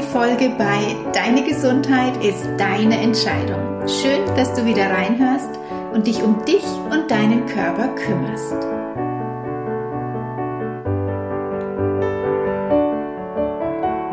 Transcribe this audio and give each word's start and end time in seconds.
neuen 0.00 0.12
Folge 0.12 0.50
bei 0.56 0.96
Deine 1.12 1.42
Gesundheit 1.42 2.24
ist 2.24 2.46
deine 2.58 3.00
Entscheidung. 3.00 3.86
Schön, 3.86 4.24
dass 4.36 4.52
du 4.54 4.64
wieder 4.64 4.90
reinhörst 4.90 5.58
und 5.92 6.06
dich 6.06 6.22
um 6.22 6.44
dich 6.44 6.64
und 6.90 7.10
deinen 7.10 7.46
Körper 7.46 7.88
kümmerst. 7.88 8.54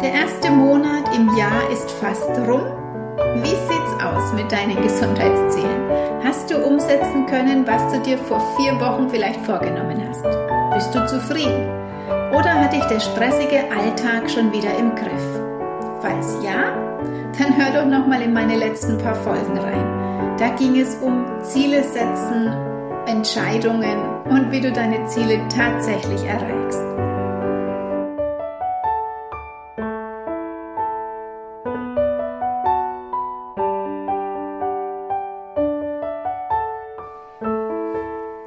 Der 0.02 0.14
erste 0.14 0.52
Monat 0.52 1.16
im 1.16 1.36
Jahr 1.38 1.70
ist 1.72 1.90
fast 1.92 2.30
rum. 2.48 2.62
Wie 3.42 3.50
sieht's 3.50 4.04
aus 4.04 4.34
mit 4.34 4.52
deinen 4.52 4.82
Gesundheitszielen? 4.82 5.90
Hast 6.24 6.50
du 6.50 6.58
umsetzen 6.58 7.26
können, 7.28 7.66
was 7.68 7.94
du 7.94 8.00
dir 8.02 8.18
vor 8.18 8.42
vier 8.58 8.80
Wochen 8.80 9.10
vielleicht 9.10 9.46
vorgenommen 9.46 10.02
hast? 10.08 10.24
Bist 10.74 10.94
du 10.94 11.06
zufrieden? 11.08 11.68
Oder 12.32 12.62
hat 12.62 12.74
dich 12.74 12.84
der 12.86 13.00
stressige 13.00 13.64
Alltag 13.72 14.30
schon 14.30 14.52
wieder 14.52 14.76
im 14.78 14.94
Griff? 14.96 15.37
Falls 16.02 16.38
ja, 16.44 16.76
dann 17.38 17.58
hör 17.58 17.82
doch 17.82 17.90
noch 17.90 18.06
mal 18.08 18.22
in 18.22 18.34
meine 18.34 18.56
letzten 18.56 18.98
paar 18.98 19.16
Folgen 19.16 19.58
rein. 19.58 20.36
Da 20.38 20.50
ging 20.50 20.80
es 20.80 20.96
um 21.02 21.26
Ziele 21.42 21.84
setzen, 21.84 22.54
Entscheidungen 23.08 23.98
und 24.30 24.52
wie 24.52 24.62
du 24.62 24.72
deine 24.72 25.06
Ziele 25.06 25.42
tatsächlich 25.50 26.24
erreichst. 26.24 26.84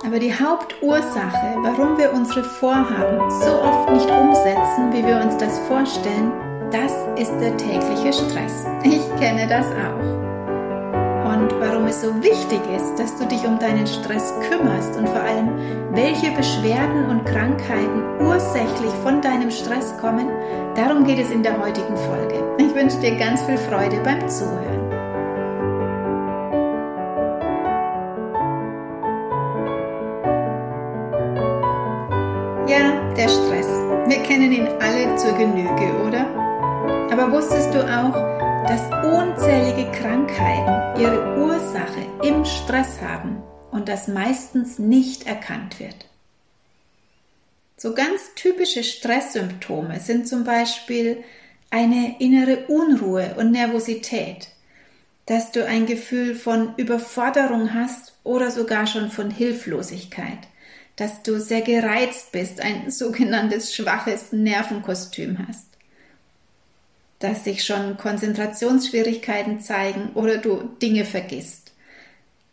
Aber 0.07 0.19
die 0.19 0.33
Hauptursache, 0.35 1.57
warum 1.62 1.97
wir 1.97 2.12
unsere 2.12 2.42
Vorhaben 2.45 3.31
so 3.31 3.62
oft 3.62 3.91
nicht 3.92 4.11
umsetzen, 4.11 4.92
wie 4.92 5.07
wir 5.07 5.20
uns 5.20 5.37
das 5.37 5.59
vorstellen, 5.61 6.33
das 6.73 6.93
ist 7.17 7.33
der 7.41 7.57
tägliche 7.57 8.13
Stress. 8.13 8.67
Ich 8.85 9.03
kenne 9.19 9.47
das 9.49 9.67
auch. 9.67 10.21
Und 11.33 11.53
warum 11.61 11.87
es 11.87 12.01
so 12.01 12.15
wichtig 12.23 12.61
ist, 12.75 12.99
dass 12.99 13.17
du 13.17 13.27
dich 13.27 13.45
um 13.47 13.59
deinen 13.59 13.87
Stress 13.87 14.33
kümmerst 14.49 14.97
und 14.97 15.09
vor 15.09 15.21
allem, 15.21 15.51
welche 15.93 16.31
Beschwerden 16.33 17.11
und 17.11 17.25
Krankheiten 17.25 18.03
ursächlich 18.21 18.93
von 19.03 19.21
deinem 19.21 19.51
Stress 19.51 19.97
kommen, 20.01 20.29
darum 20.75 21.05
geht 21.05 21.19
es 21.19 21.31
in 21.31 21.43
der 21.43 21.61
heutigen 21.61 21.97
Folge. 21.97 22.43
Ich 22.59 22.75
wünsche 22.75 22.98
dir 23.01 23.17
ganz 23.17 23.43
viel 23.43 23.59
Freude 23.59 24.01
beim 24.03 24.29
Zuhören. 24.29 24.91
Ja, 32.67 33.15
der 33.17 33.29
Stress. 33.29 33.69
Wir 34.07 34.23
kennen 34.23 34.53
ihn 34.53 34.69
alle 34.81 35.15
zur 35.17 35.33
Genüge, 35.33 35.93
oder? 36.07 36.50
Aber 37.21 37.33
wusstest 37.33 37.75
du 37.75 37.81
auch, 37.81 38.15
dass 38.67 38.81
unzählige 39.05 39.93
Krankheiten 39.93 40.99
ihre 40.99 41.37
Ursache 41.37 42.07
im 42.27 42.47
Stress 42.47 43.03
haben 43.03 43.43
und 43.71 43.91
das 43.91 44.09
meistens 44.09 44.79
nicht 44.79 45.27
erkannt 45.27 45.81
wird? 45.81 46.07
So 47.77 47.93
ganz 47.93 48.35
typische 48.37 48.83
Stresssymptome 48.83 50.01
sind 50.01 50.29
zum 50.29 50.45
Beispiel 50.45 51.23
eine 51.69 52.19
innere 52.21 52.69
Unruhe 52.69 53.35
und 53.37 53.53
Nervosität, 53.53 54.48
dass 55.27 55.53
du 55.53 55.67
ein 55.67 55.85
Gefühl 55.85 56.35
von 56.35 56.75
Überforderung 56.79 57.75
hast 57.75 58.15
oder 58.25 58.51
sogar 58.51 58.87
schon 58.87 59.11
von 59.11 59.31
Hilflosigkeit 59.31 60.39
dass 60.97 61.23
du 61.23 61.41
sehr 61.41 61.63
gereizt 61.63 62.31
bist, 62.31 62.61
ein 62.61 62.91
sogenanntes 62.91 63.75
schwaches 63.75 64.33
Nervenkostüm 64.33 65.39
hast, 65.48 65.70
dass 67.20 67.45
sich 67.45 67.64
schon 67.64 67.97
Konzentrationsschwierigkeiten 67.97 69.61
zeigen 69.61 70.11
oder 70.14 70.39
du 70.39 70.70
Dinge 70.83 71.05
vergisst, 71.05 71.73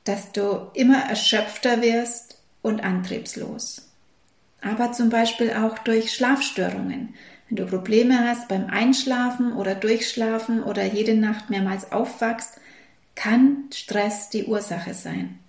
dass 0.03 0.31
du 0.31 0.69
immer 0.73 1.09
erschöpfter 1.09 1.81
wirst 1.81 2.37
und 2.61 2.81
antriebslos. 2.81 3.89
Aber 4.61 4.91
zum 4.91 5.09
Beispiel 5.09 5.53
auch 5.53 5.77
durch 5.79 6.13
Schlafstörungen. 6.13 7.13
Wenn 7.47 7.55
du 7.55 7.65
Probleme 7.65 8.27
hast 8.27 8.49
beim 8.49 8.67
Einschlafen 8.67 9.53
oder 9.53 9.73
Durchschlafen 9.73 10.61
oder 10.63 10.85
jede 10.85 11.15
Nacht 11.15 11.49
mehrmals 11.49 11.91
aufwachst, 11.91 12.59
kann 13.15 13.69
Stress 13.73 14.29
die 14.29 14.45
Ursache 14.45 14.93
sein. 14.93 15.39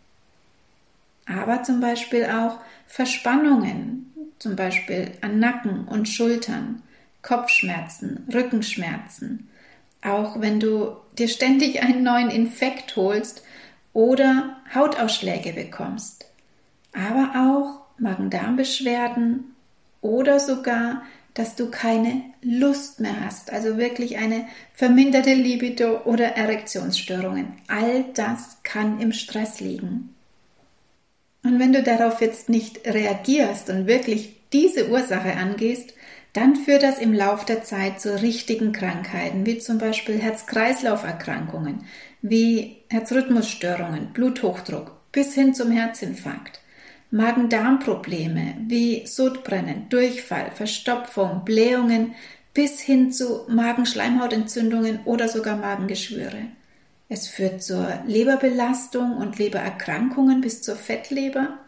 Aber 1.27 1.65
zum 1.65 1.81
Beispiel 1.81 2.25
auch 2.25 2.59
Verspannungen, 2.87 4.12
zum 4.39 4.55
Beispiel 4.55 5.11
an 5.21 5.41
Nacken 5.41 5.87
und 5.89 6.09
Schultern, 6.09 6.83
Kopfschmerzen, 7.23 8.27
Rückenschmerzen, 8.33 9.49
auch 10.03 10.41
wenn 10.41 10.61
du 10.61 10.97
dir 11.19 11.29
ständig 11.29 11.83
einen 11.83 12.03
neuen 12.03 12.31
Infekt 12.31 12.97
holst 12.97 13.43
oder 13.93 14.56
Hautausschläge 14.75 15.53
bekommst, 15.53 16.27
aber 16.93 17.33
auch 17.34 18.01
Magen-Darm-Beschwerden 18.01 19.57
oder 20.01 20.39
sogar, 20.39 21.03
dass 21.34 21.55
du 21.55 21.71
keine 21.71 22.23
Lust 22.43 23.01
mehr 23.01 23.25
hast, 23.25 23.53
also 23.53 23.77
wirklich 23.77 24.19
eine 24.19 24.47
verminderte 24.75 25.34
Libido 25.34 26.03
oder 26.05 26.37
Erektionsstörungen. 26.37 27.53
All 27.69 28.05
das 28.15 28.59
kann 28.62 29.01
im 29.01 29.12
Stress 29.12 29.61
liegen. 29.61 30.15
Und 31.45 31.59
wenn 31.61 31.73
du 31.73 31.83
darauf 31.83 32.21
jetzt 32.21 32.49
nicht 32.49 32.87
reagierst 32.87 33.71
und 33.71 33.87
wirklich 33.87 34.34
diese 34.53 34.91
Ursache 34.91 35.34
angehst, 35.37 35.95
dann 36.33 36.56
führt 36.56 36.83
das 36.83 36.99
im 36.99 37.12
Lauf 37.12 37.44
der 37.44 37.65
Zeit 37.65 38.00
zu 38.00 38.21
richtigen 38.21 38.72
Krankheiten, 38.72 39.47
wie 39.47 39.59
zum 39.59 39.78
Beispiel 39.78 40.19
Herz-Kreislauf-Erkrankungen, 40.19 41.84
wie 42.22 42.78
Herzrhythmusstörungen, 42.91 44.12
Bluthochdruck 44.12 44.93
bis 45.12 45.34
hin 45.34 45.55
zum 45.55 45.71
Herzinfarkt, 45.71 46.61
Magen-Darm-Probleme 47.11 48.55
wie 48.66 49.06
Sodbrennen, 49.06 49.89
Durchfall, 49.89 50.50
Verstopfung, 50.55 51.44
Blähungen 51.44 52.15
bis 52.53 52.81
hin 52.81 53.12
zu 53.12 53.47
Magenschleimhautentzündungen 53.49 55.00
oder 55.05 55.28
sogar 55.28 55.56
Magengeschwüre. 55.56 56.49
Es 57.09 57.28
führt 57.28 57.62
zur 57.62 58.03
Leberbelastung 58.06 59.16
und 59.16 59.39
Lebererkrankungen 59.39 60.41
bis 60.41 60.60
zur 60.60 60.77
Fettleber. 60.77 61.59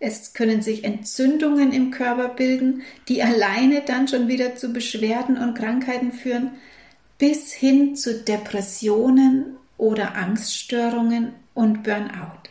Es 0.00 0.32
können 0.32 0.62
sich 0.62 0.84
Entzündungen 0.84 1.72
im 1.72 1.90
Körper 1.90 2.30
bilden, 2.30 2.82
die 3.08 3.22
alleine 3.22 3.82
dann 3.82 4.08
schon 4.08 4.28
wieder 4.28 4.56
zu 4.56 4.72
Beschwerden 4.72 5.36
und 5.36 5.54
Krankheiten 5.54 6.10
führen, 6.12 6.52
bis 7.18 7.52
hin 7.52 7.94
zu 7.94 8.24
Depressionen 8.24 9.56
oder 9.76 10.16
Angststörungen 10.16 11.32
und 11.52 11.82
Burnout. 11.82 12.48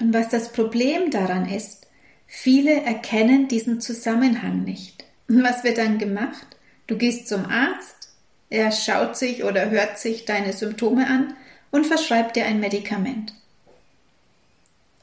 Und 0.00 0.14
was 0.14 0.30
das 0.30 0.52
Problem 0.52 1.10
daran 1.10 1.46
ist, 1.48 1.86
viele 2.26 2.82
erkennen 2.82 3.48
diesen 3.48 3.80
Zusammenhang 3.80 4.64
nicht. 4.64 5.04
Und 5.28 5.42
was 5.42 5.62
wird 5.62 5.76
dann 5.76 5.98
gemacht? 5.98 6.46
Du 6.86 6.96
gehst 6.96 7.28
zum 7.28 7.44
Arzt, 7.44 8.14
er 8.48 8.72
schaut 8.72 9.16
sich 9.16 9.44
oder 9.44 9.70
hört 9.70 9.98
sich 9.98 10.24
deine 10.24 10.52
Symptome 10.52 11.06
an 11.06 11.34
und 11.70 11.86
verschreibt 11.86 12.36
dir 12.36 12.46
ein 12.46 12.60
Medikament. 12.60 13.34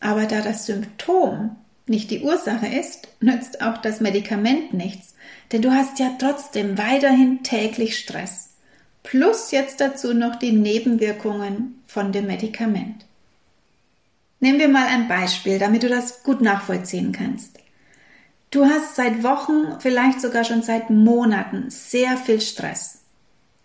Aber 0.04 0.26
da 0.26 0.42
das 0.42 0.66
Symptom 0.66 1.56
nicht 1.88 2.12
die 2.12 2.24
Ursache 2.24 2.68
ist, 2.68 3.08
nützt 3.22 3.62
auch 3.62 3.78
das 3.78 4.02
Medikament 4.02 4.74
nichts, 4.74 5.16
denn 5.52 5.62
du 5.62 5.72
hast 5.72 5.98
ja 5.98 6.12
trotzdem 6.20 6.78
weiterhin 6.78 7.42
täglich 7.44 7.98
Stress. 7.98 8.50
Plus 9.04 9.52
jetzt 9.52 9.80
dazu 9.80 10.14
noch 10.14 10.36
die 10.36 10.52
Nebenwirkungen 10.52 11.82
von 11.88 12.12
dem 12.12 12.28
Medikament. 12.28 13.06
Nehmen 14.42 14.60
wir 14.60 14.68
mal 14.68 14.88
ein 14.88 15.08
Beispiel, 15.08 15.58
damit 15.58 15.84
du 15.84 15.90
das 15.90 16.22
gut 16.24 16.42
nachvollziehen 16.42 17.14
kannst. 17.14 17.60
Du 18.52 18.66
hast 18.66 18.98
seit 18.98 19.24
Wochen, 19.24 19.80
vielleicht 19.80 20.20
sogar 20.20 20.44
schon 20.44 20.64
seit 20.64 20.90
Monaten 20.90 21.70
sehr 21.70 22.18
viel 22.18 22.42
Stress. 22.42 23.03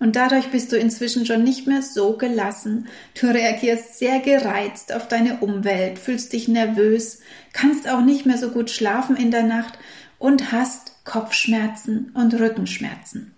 Und 0.00 0.14
dadurch 0.14 0.50
bist 0.50 0.70
du 0.70 0.76
inzwischen 0.76 1.26
schon 1.26 1.42
nicht 1.42 1.66
mehr 1.66 1.82
so 1.82 2.16
gelassen. 2.16 2.86
Du 3.20 3.26
reagierst 3.26 3.98
sehr 3.98 4.20
gereizt 4.20 4.92
auf 4.92 5.08
deine 5.08 5.38
Umwelt, 5.38 5.98
fühlst 5.98 6.32
dich 6.32 6.46
nervös, 6.46 7.20
kannst 7.52 7.88
auch 7.88 8.02
nicht 8.02 8.24
mehr 8.24 8.38
so 8.38 8.50
gut 8.50 8.70
schlafen 8.70 9.16
in 9.16 9.32
der 9.32 9.42
Nacht 9.42 9.78
und 10.18 10.52
hast 10.52 11.04
Kopfschmerzen 11.04 12.12
und 12.14 12.34
Rückenschmerzen. 12.34 13.34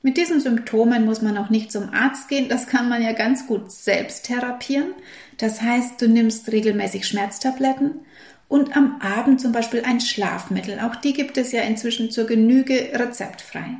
Mit 0.00 0.16
diesen 0.16 0.40
Symptomen 0.40 1.04
muss 1.04 1.20
man 1.20 1.36
auch 1.36 1.50
nicht 1.50 1.72
zum 1.72 1.92
Arzt 1.92 2.28
gehen, 2.28 2.48
das 2.48 2.68
kann 2.68 2.88
man 2.88 3.02
ja 3.02 3.12
ganz 3.12 3.46
gut 3.46 3.72
selbst 3.72 4.26
therapieren. 4.26 4.94
Das 5.36 5.60
heißt, 5.60 6.00
du 6.00 6.08
nimmst 6.08 6.50
regelmäßig 6.52 7.06
Schmerztabletten 7.06 8.00
und 8.48 8.76
am 8.76 9.00
Abend 9.00 9.40
zum 9.40 9.52
Beispiel 9.52 9.82
ein 9.84 10.00
Schlafmittel. 10.00 10.78
Auch 10.78 10.94
die 10.96 11.12
gibt 11.12 11.36
es 11.36 11.50
ja 11.50 11.62
inzwischen 11.62 12.10
zur 12.10 12.26
Genüge 12.26 12.90
rezeptfrei. 12.94 13.78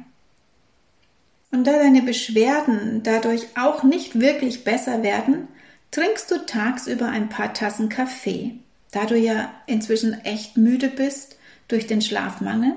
Und 1.57 1.67
da 1.67 1.79
deine 1.79 2.03
Beschwerden 2.03 3.03
dadurch 3.03 3.47
auch 3.57 3.83
nicht 3.83 4.21
wirklich 4.21 4.63
besser 4.63 5.03
werden, 5.03 5.49
trinkst 5.91 6.31
du 6.31 6.45
tagsüber 6.45 7.09
ein 7.09 7.31
paar 7.31 7.55
Tassen 7.55 7.89
Kaffee. 7.89 8.57
Da 8.93 9.07
du 9.07 9.17
ja 9.17 9.51
inzwischen 9.67 10.23
echt 10.27 10.59
müde 10.59 10.89
bist 10.89 11.39
durch 11.69 11.87
den 11.87 12.03
Schlafmangel, 12.03 12.75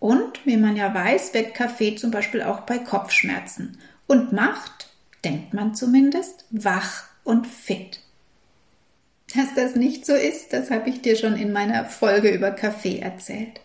Und, 0.00 0.44
wie 0.44 0.56
man 0.56 0.74
ja 0.74 0.92
weiß, 0.92 1.34
wirkt 1.34 1.54
Kaffee 1.54 1.94
zum 1.94 2.10
Beispiel 2.10 2.42
auch 2.42 2.62
bei 2.62 2.78
Kopfschmerzen 2.78 3.78
und 4.08 4.32
macht, 4.32 4.88
denkt 5.24 5.54
man 5.54 5.76
zumindest, 5.76 6.46
wach 6.50 7.04
und 7.22 7.46
fit. 7.46 8.00
Dass 9.36 9.54
das 9.54 9.76
nicht 9.76 10.04
so 10.04 10.14
ist, 10.14 10.52
das 10.52 10.72
habe 10.72 10.90
ich 10.90 11.00
dir 11.00 11.14
schon 11.14 11.36
in 11.36 11.52
meiner 11.52 11.84
Folge 11.84 12.30
über 12.30 12.50
Kaffee 12.50 12.98
erzählt. 12.98 13.60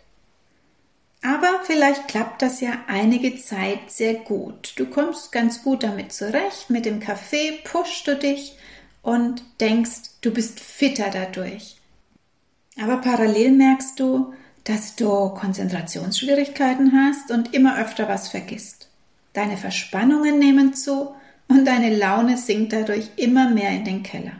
Aber 1.25 1.62
vielleicht 1.63 2.07
klappt 2.07 2.44
das 2.44 2.62
ja 2.62 2.74
einige 2.86 3.36
Zeit 3.38 3.89
sehr 3.89 4.13
gut. 4.13 4.74
Du 4.75 4.86
kommst 4.86 5.31
ganz 5.31 5.63
gut 5.63 5.81
damit 5.81 6.13
zurecht. 6.13 6.69
Mit 6.69 6.86
dem 6.86 7.00
Kaffee 7.00 7.60
pushst 7.63 8.06
du 8.06 8.16
dich 8.16 8.56
und 9.01 9.44
denkst, 9.60 10.01
du 10.22 10.31
bist 10.31 10.60
fitter 10.60 11.10
dadurch. 11.12 11.77
Aber 12.80 12.98
parallel 12.98 13.54
merkst 13.54 14.00
du, 14.00 14.33
dass 14.66 14.95
du 14.95 15.30
Konzentrationsschwierigkeiten 15.30 16.92
hast 16.94 17.31
und 17.31 17.56
immer 17.56 17.80
öfter 17.80 18.07
was 18.07 18.27
vergisst. 18.27 18.89
Deine 19.33 19.57
Verspannungen 19.57 20.38
nehmen 20.38 20.75
zu 20.75 21.16
und 21.48 21.66
deine 21.66 21.95
Laune 21.95 22.38
sinkt 22.38 22.72
dadurch 22.72 23.10
immer 23.16 23.50
mehr 23.50 23.72
in 23.72 23.83
den 23.83 24.04
Keller. 24.04 24.33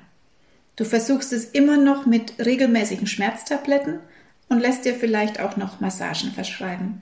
Du 0.76 0.86
versuchst 0.86 1.34
es 1.34 1.46
immer 1.46 1.78
noch 1.78 2.06
mit 2.06 2.34
regelmäßigen 2.38 3.08
Schmerztabletten 3.08 4.02
und 4.50 4.60
lässt 4.60 4.86
dir 4.86 4.94
vielleicht 4.94 5.40
auch 5.40 5.58
noch 5.58 5.80
Massagen 5.80 6.32
verschreiben. 6.32 7.02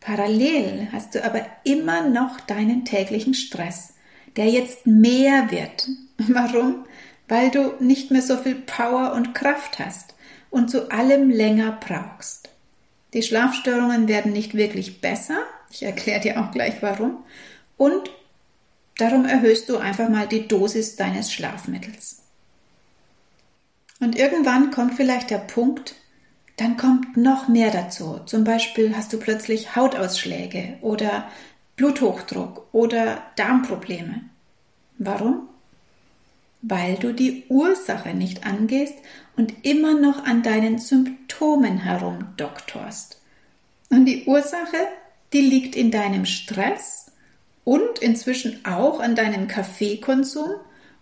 Parallel 0.00 0.88
hast 0.92 1.14
du 1.14 1.24
aber 1.24 1.46
immer 1.64 2.08
noch 2.08 2.40
deinen 2.40 2.84
täglichen 2.84 3.34
Stress, 3.34 3.94
der 4.36 4.46
jetzt 4.46 4.86
mehr 4.86 5.50
wird. 5.50 5.88
Warum? 6.18 6.86
Weil 7.28 7.50
du 7.50 7.74
nicht 7.78 8.10
mehr 8.10 8.22
so 8.22 8.36
viel 8.36 8.56
Power 8.56 9.12
und 9.14 9.34
Kraft 9.34 9.78
hast 9.78 10.14
und 10.50 10.70
zu 10.70 10.90
allem 10.90 11.30
länger 11.30 11.78
brauchst. 11.80 12.50
Die 13.14 13.22
Schlafstörungen 13.22 14.08
werden 14.08 14.32
nicht 14.32 14.54
wirklich 14.54 15.00
besser, 15.00 15.38
ich 15.70 15.82
erkläre 15.82 16.20
dir 16.20 16.40
auch 16.40 16.50
gleich 16.50 16.76
warum, 16.80 17.24
und 17.76 18.10
darum 18.96 19.24
erhöhst 19.24 19.68
du 19.68 19.78
einfach 19.78 20.08
mal 20.08 20.26
die 20.26 20.48
Dosis 20.48 20.96
deines 20.96 21.32
Schlafmittels. 21.32 22.22
Und 24.00 24.16
irgendwann 24.16 24.70
kommt 24.70 24.94
vielleicht 24.94 25.30
der 25.30 25.38
Punkt, 25.38 25.94
dann 26.56 26.76
kommt 26.76 27.16
noch 27.16 27.48
mehr 27.48 27.70
dazu. 27.70 28.20
Zum 28.26 28.44
Beispiel 28.44 28.96
hast 28.96 29.12
du 29.12 29.18
plötzlich 29.18 29.74
Hautausschläge 29.74 30.78
oder 30.80 31.28
Bluthochdruck 31.76 32.68
oder 32.72 33.22
Darmprobleme. 33.36 34.22
Warum? 34.98 35.48
Weil 36.60 36.96
du 36.96 37.12
die 37.12 37.44
Ursache 37.48 38.14
nicht 38.14 38.46
angehst 38.46 38.94
und 39.36 39.64
immer 39.64 39.98
noch 39.98 40.24
an 40.24 40.42
deinen 40.42 40.78
Symptomen 40.78 41.78
herumdoktorst. 41.78 43.20
Und 43.88 44.04
die 44.04 44.24
Ursache, 44.26 44.88
die 45.32 45.40
liegt 45.40 45.74
in 45.74 45.90
deinem 45.90 46.26
Stress 46.26 47.10
und 47.64 47.98
inzwischen 48.00 48.64
auch 48.64 49.00
an 49.00 49.14
deinem 49.14 49.48
Kaffeekonsum 49.48 50.50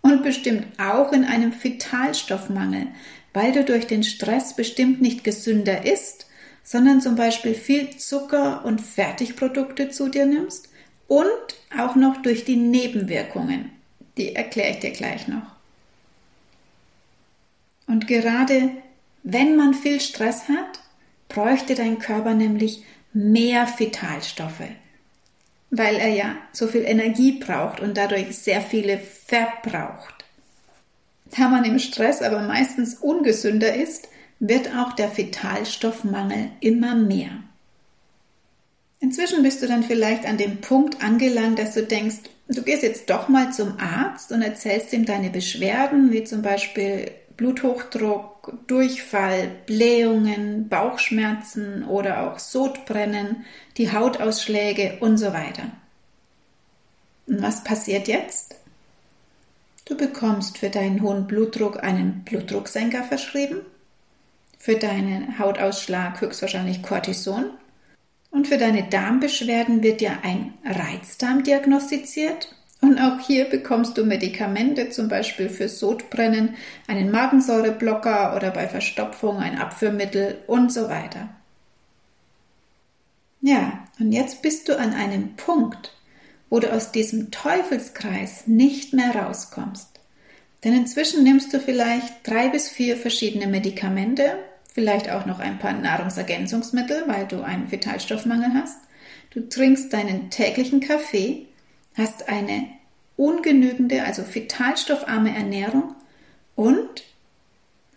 und 0.01 0.23
bestimmt 0.23 0.79
auch 0.79 1.11
in 1.11 1.25
einem 1.25 1.53
Vitalstoffmangel, 1.53 2.87
weil 3.33 3.51
du 3.51 3.63
durch 3.63 3.87
den 3.87 4.03
Stress 4.03 4.55
bestimmt 4.55 5.01
nicht 5.01 5.23
gesünder 5.23 5.85
isst, 5.85 6.27
sondern 6.63 7.01
zum 7.01 7.15
Beispiel 7.15 7.53
viel 7.53 7.97
Zucker 7.97 8.65
und 8.65 8.81
Fertigprodukte 8.81 9.89
zu 9.89 10.09
dir 10.09 10.25
nimmst 10.25 10.69
und 11.07 11.27
auch 11.77 11.95
noch 11.95 12.21
durch 12.21 12.45
die 12.45 12.55
Nebenwirkungen. 12.55 13.71
Die 14.17 14.35
erkläre 14.35 14.71
ich 14.71 14.79
dir 14.79 14.91
gleich 14.91 15.27
noch. 15.27 15.55
Und 17.87 18.07
gerade 18.07 18.71
wenn 19.23 19.55
man 19.55 19.73
viel 19.73 19.99
Stress 19.99 20.47
hat, 20.47 20.79
bräuchte 21.27 21.75
dein 21.75 21.99
Körper 21.99 22.33
nämlich 22.33 22.83
mehr 23.13 23.67
Vitalstoffe, 23.77 24.63
weil 25.69 25.95
er 25.95 26.09
ja 26.09 26.37
so 26.53 26.67
viel 26.67 26.83
Energie 26.83 27.33
braucht 27.33 27.79
und 27.79 27.97
dadurch 27.97 28.37
sehr 28.37 28.61
viele 28.61 28.97
verbraucht. 28.97 30.20
Da 31.37 31.47
man 31.47 31.63
im 31.63 31.79
Stress 31.79 32.21
aber 32.21 32.41
meistens 32.41 32.95
ungesünder 32.95 33.73
ist, 33.73 34.09
wird 34.39 34.69
auch 34.75 34.93
der 34.93 35.15
Vitalstoffmangel 35.15 36.49
immer 36.59 36.95
mehr. 36.95 37.29
Inzwischen 38.99 39.41
bist 39.41 39.61
du 39.61 39.67
dann 39.67 39.83
vielleicht 39.83 40.25
an 40.25 40.37
dem 40.37 40.61
Punkt 40.61 41.03
angelangt, 41.03 41.57
dass 41.57 41.73
du 41.73 41.83
denkst, 41.83 42.17
du 42.47 42.61
gehst 42.61 42.83
jetzt 42.83 43.09
doch 43.09 43.29
mal 43.29 43.51
zum 43.51 43.79
Arzt 43.79 44.31
und 44.31 44.41
erzählst 44.41 44.93
ihm 44.93 45.05
deine 45.05 45.29
Beschwerden, 45.29 46.11
wie 46.11 46.23
zum 46.23 46.41
Beispiel 46.41 47.11
Bluthochdruck, 47.37 48.53
Durchfall, 48.67 49.49
Blähungen, 49.65 50.69
Bauchschmerzen 50.69 51.83
oder 51.83 52.27
auch 52.31 52.37
Sodbrennen, 52.37 53.45
die 53.77 53.91
Hautausschläge 53.91 54.97
und 54.99 55.17
so 55.17 55.33
weiter. 55.33 55.63
Und 57.25 57.41
was 57.41 57.63
passiert 57.63 58.07
jetzt? 58.07 58.60
Du 59.91 59.97
bekommst 59.97 60.57
für 60.57 60.69
deinen 60.69 61.01
hohen 61.01 61.27
Blutdruck 61.27 61.83
einen 61.83 62.23
Blutdrucksenker 62.23 63.03
verschrieben, 63.03 63.57
für 64.57 64.77
deinen 64.77 65.37
Hautausschlag 65.37 66.21
höchstwahrscheinlich 66.21 66.81
Cortison 66.81 67.49
und 68.29 68.47
für 68.47 68.57
deine 68.57 68.83
Darmbeschwerden 68.83 69.83
wird 69.83 69.99
dir 69.99 70.19
ein 70.23 70.53
Reizdarm 70.63 71.43
diagnostiziert 71.43 72.55
und 72.79 72.99
auch 72.99 73.19
hier 73.19 73.49
bekommst 73.49 73.97
du 73.97 74.05
Medikamente, 74.05 74.91
zum 74.91 75.09
Beispiel 75.09 75.49
für 75.49 75.67
Sodbrennen, 75.67 76.55
einen 76.87 77.11
Magensäureblocker 77.11 78.37
oder 78.37 78.51
bei 78.51 78.69
Verstopfung 78.69 79.39
ein 79.39 79.59
Abführmittel 79.59 80.37
und 80.47 80.71
so 80.71 80.87
weiter. 80.87 81.27
Ja, 83.41 83.89
und 83.99 84.13
jetzt 84.13 84.41
bist 84.41 84.69
du 84.69 84.79
an 84.79 84.93
einem 84.93 85.35
Punkt, 85.35 85.93
wo 86.51 86.59
du 86.59 86.71
aus 86.71 86.91
diesem 86.91 87.31
Teufelskreis 87.31 88.45
nicht 88.45 88.93
mehr 88.93 89.15
rauskommst. 89.15 89.87
Denn 90.63 90.73
inzwischen 90.75 91.23
nimmst 91.23 91.53
du 91.53 91.59
vielleicht 91.59 92.27
drei 92.27 92.49
bis 92.49 92.69
vier 92.69 92.97
verschiedene 92.97 93.47
Medikamente, 93.47 94.37
vielleicht 94.71 95.09
auch 95.09 95.25
noch 95.25 95.39
ein 95.39 95.57
paar 95.57 95.73
Nahrungsergänzungsmittel, 95.73 97.05
weil 97.07 97.25
du 97.25 97.41
einen 97.41 97.71
Vitalstoffmangel 97.71 98.53
hast. 98.53 98.77
Du 99.31 99.47
trinkst 99.47 99.93
deinen 99.93 100.29
täglichen 100.29 100.81
Kaffee, 100.81 101.47
hast 101.97 102.27
eine 102.27 102.67
ungenügende, 103.15 104.03
also 104.03 104.23
vitalstoffarme 104.29 105.33
Ernährung 105.33 105.95
und 106.55 107.03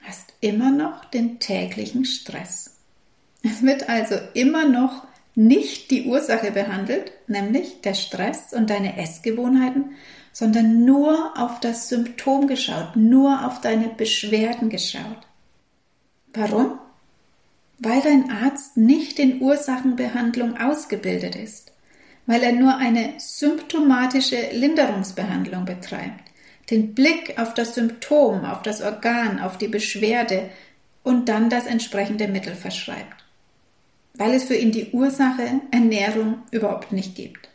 hast 0.02 0.32
immer 0.40 0.70
noch 0.70 1.04
den 1.06 1.40
täglichen 1.40 2.04
Stress. 2.04 2.76
Es 3.42 3.62
wird 3.62 3.88
also 3.88 4.14
immer 4.34 4.68
noch 4.68 5.06
nicht 5.34 5.90
die 5.90 6.06
Ursache 6.06 6.52
behandelt, 6.52 7.12
nämlich 7.26 7.80
der 7.80 7.94
Stress 7.94 8.52
und 8.52 8.70
deine 8.70 8.98
Essgewohnheiten, 8.98 9.96
sondern 10.32 10.84
nur 10.84 11.32
auf 11.36 11.60
das 11.60 11.88
Symptom 11.88 12.46
geschaut, 12.46 12.96
nur 12.96 13.46
auf 13.46 13.60
deine 13.60 13.88
Beschwerden 13.88 14.68
geschaut. 14.68 15.26
Warum? 16.32 16.78
Weil 17.78 18.00
dein 18.00 18.30
Arzt 18.30 18.76
nicht 18.76 19.18
in 19.18 19.40
Ursachenbehandlung 19.40 20.56
ausgebildet 20.56 21.36
ist, 21.36 21.72
weil 22.26 22.42
er 22.42 22.52
nur 22.52 22.76
eine 22.76 23.14
symptomatische 23.18 24.50
Linderungsbehandlung 24.52 25.64
betreibt, 25.64 26.30
den 26.70 26.94
Blick 26.94 27.38
auf 27.38 27.54
das 27.54 27.74
Symptom, 27.74 28.44
auf 28.44 28.62
das 28.62 28.80
Organ, 28.80 29.40
auf 29.40 29.58
die 29.58 29.68
Beschwerde 29.68 30.50
und 31.02 31.28
dann 31.28 31.50
das 31.50 31.66
entsprechende 31.66 32.28
Mittel 32.28 32.54
verschreibt 32.54 33.23
weil 34.16 34.32
es 34.32 34.44
für 34.44 34.54
ihn 34.54 34.72
die 34.72 34.90
Ursache 34.92 35.60
Ernährung 35.70 36.38
überhaupt 36.50 36.92
nicht 36.92 37.14
gibt. 37.14 37.48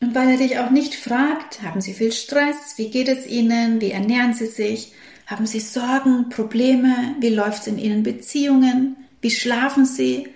Und 0.00 0.14
weil 0.14 0.30
er 0.30 0.36
dich 0.36 0.58
auch 0.58 0.70
nicht 0.70 0.94
fragt, 0.94 1.62
haben 1.62 1.80
Sie 1.80 1.94
viel 1.94 2.12
Stress, 2.12 2.74
wie 2.76 2.90
geht 2.90 3.08
es 3.08 3.26
Ihnen, 3.26 3.80
wie 3.80 3.90
ernähren 3.90 4.34
Sie 4.34 4.46
sich, 4.46 4.92
haben 5.26 5.46
Sie 5.46 5.60
Sorgen, 5.60 6.28
Probleme, 6.28 7.14
wie 7.20 7.30
läuft 7.30 7.62
es 7.62 7.68
in 7.68 7.78
Ihren 7.78 8.02
Beziehungen, 8.02 8.96
wie 9.22 9.30
schlafen 9.30 9.86
Sie? 9.86 10.28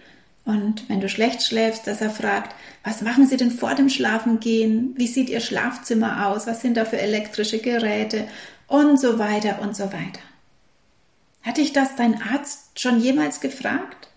Und 0.44 0.88
wenn 0.88 1.00
du 1.02 1.10
schlecht 1.10 1.42
schläfst, 1.42 1.86
dass 1.86 2.00
er 2.00 2.08
fragt, 2.08 2.54
was 2.82 3.02
machen 3.02 3.26
Sie 3.26 3.36
denn 3.36 3.50
vor 3.50 3.74
dem 3.74 3.90
Schlafengehen? 3.90 4.94
Wie 4.96 5.06
sieht 5.06 5.28
Ihr 5.28 5.40
Schlafzimmer 5.40 6.26
aus? 6.28 6.46
Was 6.46 6.62
sind 6.62 6.78
da 6.78 6.86
für 6.86 6.98
elektrische 6.98 7.58
Geräte? 7.58 8.26
Und 8.66 8.98
so 8.98 9.18
weiter 9.18 9.60
und 9.60 9.76
so 9.76 9.84
weiter. 9.84 10.20
Hat 11.42 11.58
dich 11.58 11.74
das 11.74 11.96
dein 11.96 12.22
Arzt 12.22 12.80
schon 12.80 12.98
jemals 12.98 13.40
gefragt? 13.40 14.07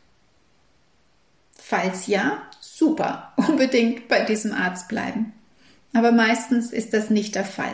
Falls 1.71 2.07
ja, 2.07 2.41
super, 2.59 3.31
unbedingt 3.37 4.09
bei 4.09 4.25
diesem 4.25 4.51
Arzt 4.51 4.89
bleiben. 4.89 5.31
Aber 5.93 6.11
meistens 6.11 6.73
ist 6.73 6.93
das 6.93 7.09
nicht 7.09 7.33
der 7.35 7.45
Fall, 7.45 7.73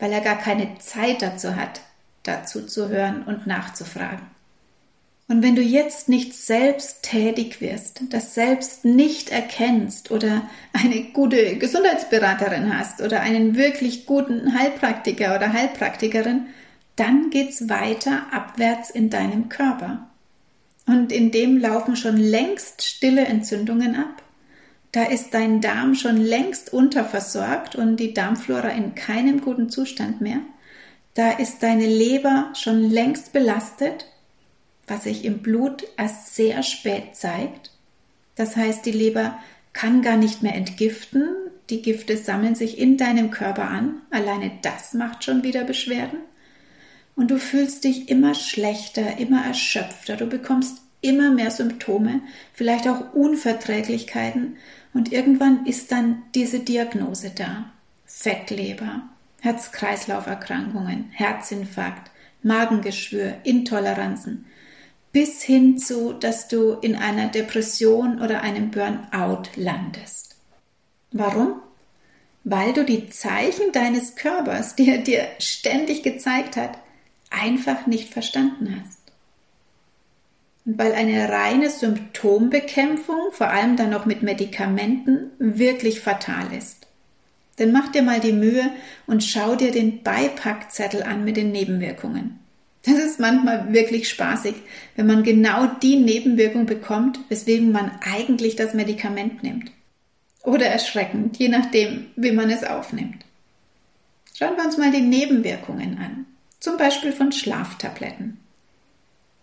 weil 0.00 0.10
er 0.10 0.20
gar 0.20 0.36
keine 0.36 0.76
Zeit 0.78 1.22
dazu 1.22 1.54
hat, 1.54 1.80
dazu 2.24 2.66
zu 2.66 2.88
hören 2.88 3.22
und 3.22 3.46
nachzufragen. 3.46 4.26
Und 5.28 5.44
wenn 5.44 5.54
du 5.54 5.62
jetzt 5.62 6.08
nicht 6.08 6.34
selbst 6.34 7.04
tätig 7.04 7.60
wirst, 7.60 8.00
das 8.10 8.34
selbst 8.34 8.84
nicht 8.84 9.30
erkennst 9.30 10.10
oder 10.10 10.42
eine 10.72 11.04
gute 11.12 11.56
Gesundheitsberaterin 11.56 12.76
hast 12.76 13.00
oder 13.00 13.20
einen 13.20 13.54
wirklich 13.54 14.06
guten 14.06 14.58
Heilpraktiker 14.58 15.36
oder 15.36 15.52
Heilpraktikerin, 15.52 16.46
dann 16.96 17.30
geht's 17.30 17.68
weiter 17.68 18.26
abwärts 18.32 18.90
in 18.90 19.08
deinem 19.08 19.48
Körper. 19.48 20.08
Und 20.86 21.12
in 21.12 21.30
dem 21.30 21.58
laufen 21.58 21.96
schon 21.96 22.16
längst 22.16 22.82
stille 22.82 23.24
Entzündungen 23.24 23.96
ab. 23.96 24.22
Da 24.92 25.04
ist 25.04 25.34
dein 25.34 25.60
Darm 25.60 25.94
schon 25.94 26.16
längst 26.16 26.72
unterversorgt 26.72 27.74
und 27.74 27.98
die 27.98 28.14
Darmflora 28.14 28.68
in 28.68 28.94
keinem 28.94 29.40
guten 29.40 29.68
Zustand 29.68 30.20
mehr. 30.20 30.40
Da 31.14 31.32
ist 31.32 31.62
deine 31.62 31.86
Leber 31.86 32.52
schon 32.54 32.88
längst 32.90 33.32
belastet, 33.32 34.06
was 34.86 35.04
sich 35.04 35.24
im 35.24 35.38
Blut 35.38 35.84
erst 35.96 36.34
sehr 36.34 36.62
spät 36.62 37.16
zeigt. 37.16 37.72
Das 38.36 38.56
heißt, 38.56 38.86
die 38.86 38.92
Leber 38.92 39.38
kann 39.72 40.02
gar 40.02 40.16
nicht 40.16 40.42
mehr 40.42 40.54
entgiften, 40.54 41.28
die 41.68 41.82
Gifte 41.82 42.16
sammeln 42.16 42.54
sich 42.54 42.78
in 42.78 42.96
deinem 42.96 43.30
Körper 43.30 43.68
an, 43.68 44.02
alleine 44.10 44.52
das 44.62 44.94
macht 44.94 45.24
schon 45.24 45.42
wieder 45.42 45.64
Beschwerden 45.64 46.20
und 47.16 47.30
du 47.30 47.38
fühlst 47.38 47.84
dich 47.84 48.08
immer 48.08 48.34
schlechter, 48.34 49.18
immer 49.18 49.44
erschöpfter, 49.44 50.16
du 50.16 50.26
bekommst 50.26 50.78
immer 51.00 51.30
mehr 51.30 51.50
Symptome, 51.50 52.20
vielleicht 52.52 52.86
auch 52.86 53.14
Unverträglichkeiten 53.14 54.56
und 54.94 55.12
irgendwann 55.12 55.66
ist 55.66 55.90
dann 55.92 56.22
diese 56.34 56.60
Diagnose 56.60 57.30
da. 57.34 57.70
Fettleber, 58.04 59.02
Herz-Kreislauf-Erkrankungen, 59.40 61.10
Herzinfarkt, 61.10 62.10
Magengeschwür, 62.42 63.34
Intoleranzen, 63.44 64.46
bis 65.12 65.42
hin 65.42 65.78
zu, 65.78 66.12
dass 66.12 66.48
du 66.48 66.74
in 66.74 66.96
einer 66.96 67.28
Depression 67.28 68.20
oder 68.20 68.42
einem 68.42 68.70
Burnout 68.70 69.44
landest. 69.56 70.36
Warum? 71.12 71.60
Weil 72.44 72.72
du 72.72 72.84
die 72.84 73.08
Zeichen 73.08 73.72
deines 73.72 74.14
Körpers, 74.14 74.76
die 74.76 74.90
er 74.90 74.98
dir 74.98 75.26
ständig 75.38 76.02
gezeigt 76.02 76.56
hat, 76.56 76.78
einfach 77.30 77.86
nicht 77.86 78.12
verstanden 78.12 78.80
hast. 78.80 79.00
Und 80.64 80.78
weil 80.78 80.92
eine 80.92 81.28
reine 81.28 81.70
Symptombekämpfung, 81.70 83.30
vor 83.30 83.48
allem 83.48 83.76
dann 83.76 83.90
noch 83.90 84.04
mit 84.04 84.22
Medikamenten, 84.22 85.30
wirklich 85.38 86.00
fatal 86.00 86.52
ist. 86.52 86.86
Dann 87.56 87.72
mach 87.72 87.88
dir 87.88 88.02
mal 88.02 88.20
die 88.20 88.32
Mühe 88.32 88.70
und 89.06 89.24
schau 89.24 89.54
dir 89.54 89.70
den 89.70 90.02
Beipackzettel 90.02 91.02
an 91.02 91.24
mit 91.24 91.36
den 91.36 91.52
Nebenwirkungen. 91.52 92.40
Das 92.84 92.98
ist 92.98 93.18
manchmal 93.18 93.72
wirklich 93.72 94.08
spaßig, 94.08 94.54
wenn 94.94 95.06
man 95.06 95.22
genau 95.22 95.66
die 95.66 95.96
Nebenwirkung 95.96 96.66
bekommt, 96.66 97.18
weswegen 97.28 97.72
man 97.72 97.90
eigentlich 98.00 98.56
das 98.56 98.74
Medikament 98.74 99.42
nimmt. 99.42 99.72
Oder 100.42 100.66
erschreckend, 100.66 101.36
je 101.38 101.48
nachdem, 101.48 102.06
wie 102.14 102.30
man 102.30 102.50
es 102.50 102.62
aufnimmt. 102.62 103.24
Schauen 104.38 104.56
wir 104.56 104.64
uns 104.64 104.76
mal 104.76 104.92
die 104.92 105.00
Nebenwirkungen 105.00 105.98
an 105.98 106.26
zum 106.66 106.78
Beispiel 106.78 107.12
von 107.12 107.30
Schlaftabletten. 107.30 108.40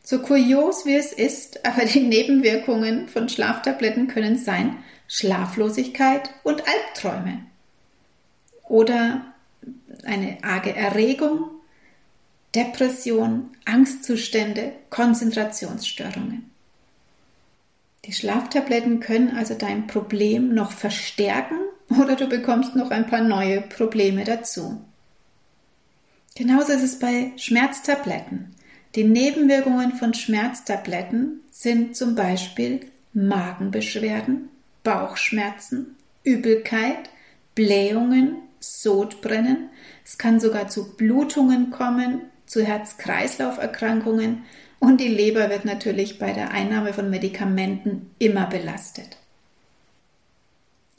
So 0.03 0.19
kurios 0.19 0.85
wie 0.85 0.95
es 0.95 1.13
ist, 1.13 1.65
aber 1.65 1.85
die 1.85 2.01
Nebenwirkungen 2.01 3.07
von 3.07 3.29
Schlaftabletten 3.29 4.09
können 4.09 4.37
sein 4.37 4.83
Schlaflosigkeit 5.07 6.29
und 6.43 6.63
Albträume 6.67 7.39
oder 8.63 9.21
eine 10.03 10.37
arge 10.41 10.75
Erregung, 10.75 11.49
Depression, 12.53 13.51
Angstzustände, 13.63 14.73
Konzentrationsstörungen. 14.89 16.51
Die 18.03 18.11
Schlaftabletten 18.11 18.99
können 18.99 19.37
also 19.37 19.53
dein 19.53 19.87
Problem 19.87 20.53
noch 20.53 20.73
verstärken 20.73 21.59
oder 21.89 22.17
du 22.17 22.27
bekommst 22.27 22.75
noch 22.75 22.91
ein 22.91 23.07
paar 23.07 23.21
neue 23.21 23.61
Probleme 23.61 24.25
dazu. 24.25 24.83
Genauso 26.35 26.73
ist 26.73 26.83
es 26.83 26.99
bei 26.99 27.31
Schmerztabletten. 27.37 28.55
Die 28.95 29.03
Nebenwirkungen 29.03 29.93
von 29.93 30.13
Schmerztabletten 30.13 31.41
sind 31.51 31.95
zum 31.95 32.15
Beispiel 32.15 32.81
Magenbeschwerden, 33.13 34.49
Bauchschmerzen, 34.83 35.95
Übelkeit, 36.23 37.09
Blähungen, 37.53 38.37
Sodbrennen. 38.59 39.69
Es 40.03 40.17
kann 40.17 40.39
sogar 40.39 40.69
zu 40.69 40.95
Blutungen 40.95 41.69
kommen, 41.69 42.21
zu 42.45 42.63
Herz-Kreislauf-Erkrankungen 42.63 44.43
und 44.79 44.99
die 44.99 45.07
Leber 45.07 45.49
wird 45.49 45.65
natürlich 45.65 46.19
bei 46.19 46.33
der 46.33 46.51
Einnahme 46.51 46.93
von 46.93 47.09
Medikamenten 47.09 48.09
immer 48.19 48.47
belastet. 48.47 49.17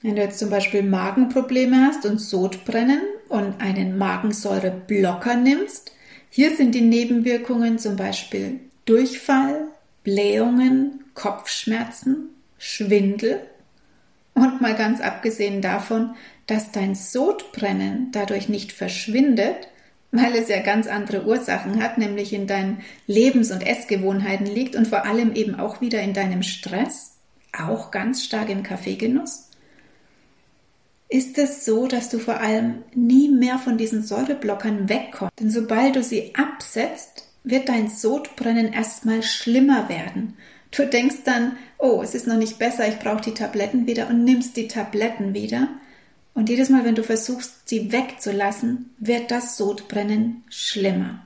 Wenn 0.01 0.17
du 0.17 0.23
jetzt 0.23 0.39
zum 0.39 0.51
Beispiel 0.51 0.83
Magenprobleme 0.83 1.87
hast 1.87 2.07
und 2.07 2.21
Sodbrennen 2.21 3.01
und 3.29 3.61
einen 3.61 3.99
Magensäureblocker 3.99 5.37
nimmst, 5.37 5.93
hier 6.31 6.57
sind 6.57 6.75
die 6.75 6.81
Nebenwirkungen 6.81 7.79
zum 7.79 7.97
Beispiel 7.97 8.61
Durchfall, 8.87 9.69
Blähungen, 10.03 11.05
Kopfschmerzen, 11.15 12.31
Schwindel. 12.59 13.41
Und 14.35 14.61
mal 14.61 14.75
ganz 14.75 15.01
abgesehen 15.01 15.63
davon, 15.63 16.17
dass 16.47 16.73
dein 16.73 16.95
Sodbrennen 16.95 18.09
dadurch 18.11 18.49
nicht 18.49 18.73
verschwindet, 18.73 19.69
weil 20.11 20.35
es 20.35 20.49
ja 20.49 20.61
ganz 20.61 20.87
andere 20.87 21.25
Ursachen 21.25 21.83
hat, 21.83 21.99
nämlich 21.99 22.33
in 22.33 22.47
deinen 22.47 22.83
Lebens- 23.07 23.51
und 23.51 23.67
Essgewohnheiten 23.67 24.47
liegt 24.47 24.77
und 24.77 24.87
vor 24.87 25.05
allem 25.05 25.35
eben 25.35 25.55
auch 25.55 25.81
wieder 25.81 26.01
in 26.01 26.15
deinem 26.15 26.43
Stress, 26.43 27.17
auch 27.53 27.91
ganz 27.91 28.25
stark 28.25 28.49
im 28.49 28.63
Kaffeegenuss, 28.63 29.44
ist 31.15 31.39
es 31.39 31.65
so, 31.65 31.87
dass 31.87 32.09
du 32.09 32.19
vor 32.19 32.41
allem 32.41 32.83
nie 32.93 33.29
mehr 33.29 33.61
von 33.61 33.79
diesen 33.79 34.03
Säureblockern 34.03 34.89
wegkommst. 34.89 35.39
Denn 35.39 35.49
sobald 35.49 35.95
du 35.95 36.03
sie 36.03 36.35
absetzt, 36.35 37.29
wird 37.45 37.69
dein 37.69 37.89
Sodbrennen 37.89 38.73
erstmal 38.73 39.23
schlimmer 39.23 39.89
werden. 39.89 40.37
Du 40.73 40.85
denkst 40.85 41.19
dann, 41.25 41.57
oh, 41.79 42.01
es 42.03 42.17
ist 42.17 42.27
noch 42.27 42.37
nicht 42.37 42.59
besser, 42.59 42.89
ich 42.89 42.99
brauche 42.99 43.23
die 43.23 43.35
Tabletten 43.35 43.87
wieder 43.87 44.09
und 44.09 44.25
nimmst 44.25 44.57
die 44.57 44.67
Tabletten 44.67 45.35
wieder. 45.35 45.69
Und 46.35 46.49
jedes 46.49 46.69
Mal, 46.69 46.85
wenn 46.85 46.97
du 46.97 47.05
versuchst, 47.05 47.69
sie 47.69 47.93
wegzulassen, 47.93 48.91
wird 48.99 49.31
das 49.31 49.57
Sodbrennen 49.57 50.43
schlimmer. 50.51 51.21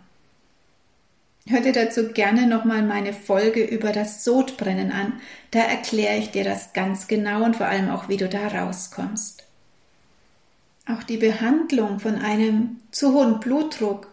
Hör 1.47 1.63
dir 1.63 1.73
dazu 1.73 2.09
gerne 2.09 2.47
nochmal 2.47 2.83
meine 2.83 3.15
Folge 3.15 3.65
über 3.65 3.93
das 3.93 4.23
Sodbrennen 4.23 4.93
an. 4.93 5.15
Da 5.51 5.61
erkläre 5.61 6.19
ich 6.19 6.31
dir 6.31 6.45
das 6.45 6.75
ganz 6.75 7.09
genau 7.09 7.43
und 7.43 7.57
vor 7.57 7.69
allem 7.69 7.89
auch, 7.89 8.11
wie 8.11 8.19
du 8.19 8.29
da 8.29 8.49
rauskommst. 8.49 9.48
Auch 10.91 11.03
die 11.03 11.19
Behandlung 11.19 12.01
von 12.01 12.15
einem 12.17 12.79
zu 12.91 13.13
hohen 13.13 13.41
Blutdruck 13.41 14.09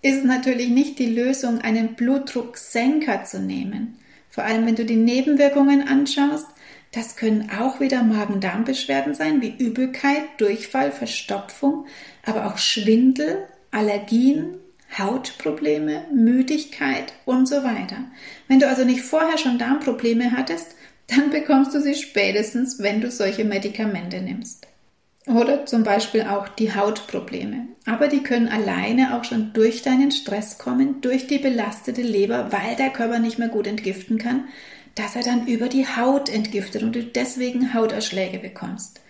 ist 0.00 0.24
natürlich 0.24 0.68
nicht 0.68 0.98
die 1.00 1.12
Lösung, 1.12 1.60
einen 1.60 1.94
Blutdrucksenker 1.94 3.24
zu 3.24 3.40
nehmen. 3.40 3.98
Vor 4.30 4.44
allem, 4.44 4.64
wenn 4.64 4.76
du 4.76 4.84
die 4.84 4.96
Nebenwirkungen 4.96 5.86
anschaust, 5.86 6.46
das 6.92 7.16
können 7.16 7.50
auch 7.50 7.80
wieder 7.80 8.04
Magen-Darm-Beschwerden 8.04 9.14
sein, 9.14 9.42
wie 9.42 9.56
Übelkeit, 9.58 10.22
Durchfall, 10.38 10.92
Verstopfung, 10.92 11.86
aber 12.24 12.46
auch 12.46 12.58
Schwindel, 12.58 13.48
Allergien, 13.72 14.54
Hautprobleme, 14.96 16.04
Müdigkeit 16.14 17.12
und 17.24 17.46
so 17.48 17.64
weiter. 17.64 18.04
Wenn 18.46 18.60
du 18.60 18.68
also 18.68 18.84
nicht 18.84 19.02
vorher 19.02 19.38
schon 19.38 19.58
Darmprobleme 19.58 20.32
hattest, 20.32 20.76
dann 21.08 21.30
bekommst 21.30 21.74
du 21.74 21.80
sie 21.80 21.94
spätestens, 21.94 22.78
wenn 22.78 23.00
du 23.00 23.10
solche 23.10 23.44
Medikamente 23.44 24.20
nimmst. 24.20 24.69
Oder 25.30 25.64
zum 25.64 25.84
Beispiel 25.84 26.22
auch 26.22 26.48
die 26.48 26.74
Hautprobleme. 26.74 27.68
Aber 27.86 28.08
die 28.08 28.22
können 28.22 28.48
alleine 28.48 29.16
auch 29.16 29.24
schon 29.24 29.52
durch 29.52 29.82
deinen 29.82 30.10
Stress 30.10 30.58
kommen, 30.58 31.00
durch 31.02 31.28
die 31.28 31.38
belastete 31.38 32.02
Leber, 32.02 32.50
weil 32.50 32.74
der 32.76 32.90
Körper 32.90 33.20
nicht 33.20 33.38
mehr 33.38 33.48
gut 33.48 33.68
entgiften 33.68 34.18
kann, 34.18 34.48
dass 34.96 35.14
er 35.14 35.22
dann 35.22 35.46
über 35.46 35.68
die 35.68 35.86
Haut 35.86 36.28
entgiftet 36.28 36.82
und 36.82 36.96
du 36.96 37.04
deswegen 37.04 37.74
Hauterschläge 37.74 38.40
bekommst. 38.40 39.00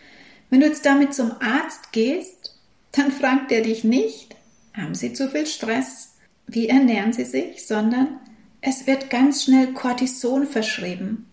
Wenn 0.50 0.60
du 0.60 0.66
jetzt 0.66 0.84
damit 0.84 1.14
zum 1.14 1.32
Arzt 1.40 1.92
gehst, 1.92 2.58
dann 2.92 3.10
fragt 3.12 3.50
er 3.50 3.62
dich 3.62 3.82
nicht, 3.82 4.36
haben 4.74 4.94
Sie 4.94 5.14
zu 5.14 5.28
viel 5.28 5.46
Stress? 5.46 6.16
Wie 6.46 6.68
ernähren 6.68 7.14
Sie 7.14 7.24
sich? 7.24 7.66
Sondern 7.66 8.18
es 8.60 8.86
wird 8.86 9.08
ganz 9.08 9.44
schnell 9.44 9.72
Cortison 9.72 10.46
verschrieben 10.46 11.29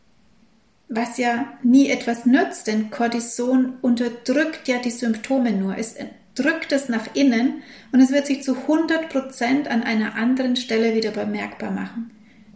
was 0.90 1.18
ja 1.18 1.46
nie 1.64 1.90
etwas 1.90 2.26
nützt, 2.26 2.68
denn 2.68 2.90
Cortison 2.90 3.74
unterdrückt 3.82 4.68
ja 4.68 4.80
die 4.80 4.92
Symptome 4.92 5.52
nur. 5.52 5.78
Es 5.78 5.96
drückt 6.36 6.72
es 6.72 6.88
nach 6.88 7.08
innen 7.14 7.62
und 7.92 8.00
es 8.00 8.12
wird 8.12 8.28
sich 8.28 8.44
zu 8.44 8.56
100 8.56 9.10
Prozent 9.10 9.68
an 9.70 9.84
einer 9.84 10.16
anderen 10.16 10.56
Stelle 10.56 10.96
wieder 10.96 11.12
bemerkbar 11.12 11.72
machen. 11.72 12.12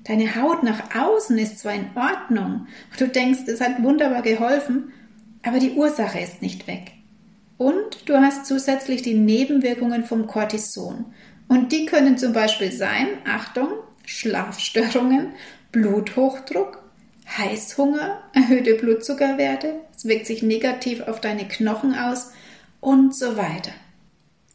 Deine 0.05 0.35
Haut 0.35 0.63
nach 0.63 0.95
außen 0.95 1.37
ist 1.37 1.59
zwar 1.59 1.73
in 1.73 1.89
Ordnung 1.95 2.67
du 2.97 3.07
denkst, 3.07 3.41
es 3.47 3.61
hat 3.61 3.83
wunderbar 3.83 4.21
geholfen, 4.21 4.91
aber 5.43 5.59
die 5.59 5.71
Ursache 5.71 6.19
ist 6.19 6.41
nicht 6.41 6.67
weg. 6.67 6.91
Und 7.57 8.09
du 8.09 8.15
hast 8.15 8.45
zusätzlich 8.45 9.03
die 9.03 9.13
Nebenwirkungen 9.13 10.03
vom 10.03 10.25
Cortison. 10.25 11.05
Und 11.47 11.71
die 11.71 11.85
können 11.85 12.17
zum 12.17 12.33
Beispiel 12.33 12.71
sein, 12.71 13.07
Achtung, 13.25 13.69
Schlafstörungen, 14.05 15.33
Bluthochdruck, 15.71 16.80
Heißhunger, 17.37 18.21
erhöhte 18.33 18.75
Blutzuckerwerte, 18.75 19.75
es 19.95 20.05
wirkt 20.05 20.27
sich 20.27 20.43
negativ 20.43 21.01
auf 21.01 21.21
deine 21.21 21.47
Knochen 21.47 21.95
aus 21.95 22.31
und 22.79 23.15
so 23.15 23.37
weiter. 23.37 23.71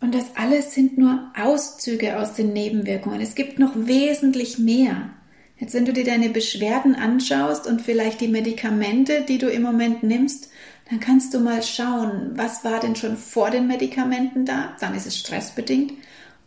Und 0.00 0.14
das 0.14 0.36
alles 0.36 0.74
sind 0.74 0.98
nur 0.98 1.32
Auszüge 1.40 2.18
aus 2.18 2.34
den 2.34 2.52
Nebenwirkungen. 2.52 3.20
Es 3.20 3.34
gibt 3.34 3.58
noch 3.58 3.72
wesentlich 3.74 4.58
mehr. 4.58 5.10
Jetzt, 5.58 5.72
wenn 5.72 5.86
du 5.86 5.92
dir 5.94 6.04
deine 6.04 6.28
Beschwerden 6.28 6.94
anschaust 6.94 7.66
und 7.66 7.80
vielleicht 7.80 8.20
die 8.20 8.28
Medikamente, 8.28 9.22
die 9.26 9.38
du 9.38 9.48
im 9.48 9.62
Moment 9.62 10.02
nimmst, 10.02 10.50
dann 10.90 11.00
kannst 11.00 11.32
du 11.32 11.40
mal 11.40 11.62
schauen, 11.62 12.32
was 12.34 12.62
war 12.62 12.78
denn 12.78 12.94
schon 12.94 13.16
vor 13.16 13.50
den 13.50 13.66
Medikamenten 13.66 14.44
da? 14.44 14.76
Dann 14.80 14.94
ist 14.94 15.06
es 15.06 15.16
stressbedingt. 15.16 15.94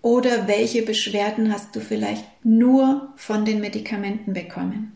Oder 0.01 0.47
welche 0.47 0.83
Beschwerden 0.83 1.51
hast 1.51 1.75
du 1.75 1.81
vielleicht 1.81 2.23
nur 2.45 3.11
von 3.17 3.45
den 3.45 3.59
Medikamenten 3.59 4.33
bekommen? 4.33 4.93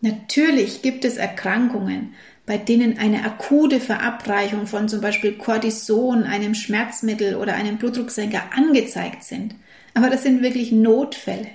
Natürlich 0.00 0.82
gibt 0.82 1.04
es 1.04 1.16
Erkrankungen, 1.16 2.14
bei 2.46 2.56
denen 2.56 2.98
eine 2.98 3.24
akute 3.24 3.80
Verabreichung 3.80 4.66
von 4.66 4.88
zum 4.88 5.00
Beispiel 5.00 5.32
Cortison, 5.32 6.24
einem 6.24 6.54
Schmerzmittel 6.54 7.36
oder 7.36 7.54
einem 7.54 7.76
Blutdrucksenker 7.76 8.42
angezeigt 8.56 9.24
sind. 9.24 9.54
Aber 9.94 10.10
das 10.10 10.22
sind 10.22 10.42
wirklich 10.42 10.72
Notfälle. 10.72 11.48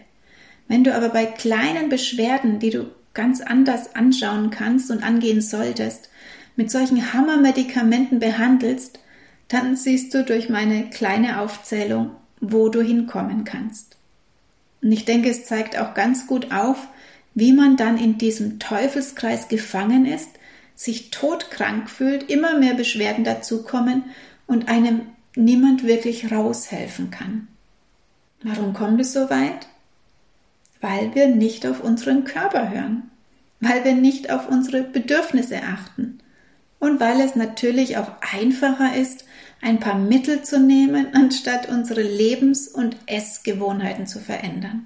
Wenn 0.68 0.84
du 0.84 0.94
aber 0.96 1.10
bei 1.10 1.26
kleinen 1.26 1.90
Beschwerden, 1.90 2.60
die 2.60 2.70
du 2.70 2.86
ganz 3.14 3.42
anders 3.42 3.96
anschauen 3.96 4.52
kannst 4.52 4.92
und 4.92 5.04
angehen 5.04 5.42
solltest, 5.42 6.10
mit 6.56 6.72
solchen 6.72 7.14
Hammermedikamenten 7.14 8.20
behandelst, 8.20 9.00
dann 9.48 9.76
siehst 9.76 10.14
du 10.14 10.24
durch 10.24 10.50
meine 10.50 10.90
kleine 10.90 11.40
Aufzählung, 11.40 12.12
wo 12.40 12.70
du 12.70 12.82
hinkommen 12.82 13.44
kannst. 13.44 13.98
Und 14.82 14.92
ich 14.92 15.06
denke, 15.06 15.30
es 15.30 15.46
zeigt 15.46 15.78
auch 15.78 15.94
ganz 15.94 16.28
gut 16.28 16.52
auf, 16.52 16.88
wie 17.36 17.54
man 17.54 17.78
dann 17.78 17.98
in 17.98 18.18
diesem 18.18 18.60
Teufelskreis 18.60 19.50
gefangen 19.50 20.06
ist, 20.06 20.30
sich 20.74 21.12
todkrank 21.12 21.90
fühlt, 21.90 22.30
immer 22.30 22.58
mehr 22.58 22.74
Beschwerden 22.74 23.24
dazukommen 23.24 24.06
und 24.48 24.68
einem 24.68 25.02
niemand 25.36 25.84
wirklich 25.84 26.32
raushelfen 26.32 27.12
kann. 27.12 27.48
Warum 28.42 28.74
kommt 28.74 29.00
es 29.02 29.14
so 29.14 29.30
weit? 29.30 29.68
Weil 30.82 31.14
wir 31.14 31.28
nicht 31.28 31.66
auf 31.66 31.82
unseren 31.82 32.24
Körper 32.24 32.70
hören, 32.70 33.10
weil 33.60 33.84
wir 33.84 33.96
nicht 33.96 34.32
auf 34.32 34.48
unsere 34.50 34.84
Bedürfnisse 34.84 35.62
achten 35.64 36.20
und 36.80 37.00
weil 37.00 37.20
es 37.22 37.36
natürlich 37.36 37.98
auch 37.98 38.12
einfacher 38.34 38.96
ist, 38.96 39.26
ein 39.62 39.80
paar 39.80 39.98
Mittel 39.98 40.44
zu 40.44 40.60
nehmen, 40.60 41.08
anstatt 41.14 41.68
unsere 41.70 42.04
Lebens- 42.04 42.68
und 42.68 42.96
Essgewohnheiten 43.08 44.06
zu 44.06 44.20
verändern. 44.20 44.86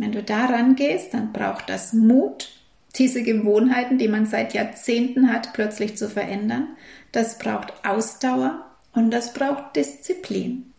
Wenn 0.00 0.12
du 0.12 0.22
daran 0.22 0.76
gehst, 0.76 1.12
dann 1.12 1.30
braucht 1.30 1.68
das 1.68 1.92
Mut, 1.92 2.48
diese 2.96 3.22
Gewohnheiten, 3.22 3.98
die 3.98 4.08
man 4.08 4.24
seit 4.24 4.54
Jahrzehnten 4.54 5.30
hat, 5.30 5.52
plötzlich 5.52 5.98
zu 5.98 6.08
verändern. 6.08 6.68
Das 7.12 7.36
braucht 7.36 7.84
Ausdauer 7.84 8.64
und 8.94 9.10
das 9.10 9.34
braucht 9.34 9.76
Disziplin. 9.76 10.72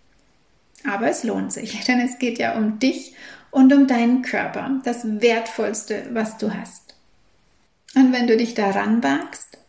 Aber 0.89 1.07
es 1.07 1.23
lohnt 1.23 1.53
sich, 1.53 1.79
denn 1.87 1.99
es 1.99 2.17
geht 2.17 2.39
ja 2.39 2.57
um 2.57 2.79
dich 2.79 3.13
und 3.51 3.71
um 3.71 3.85
deinen 3.85 4.23
Körper, 4.23 4.81
das 4.85 5.21
Wertvollste, 5.21 6.07
was 6.13 6.39
du 6.39 6.51
hast. 6.51 6.95
Und 7.93 8.13
wenn 8.13 8.25
du 8.25 8.35
dich 8.35 8.55
daran 8.55 9.03
wagst, 9.03 9.59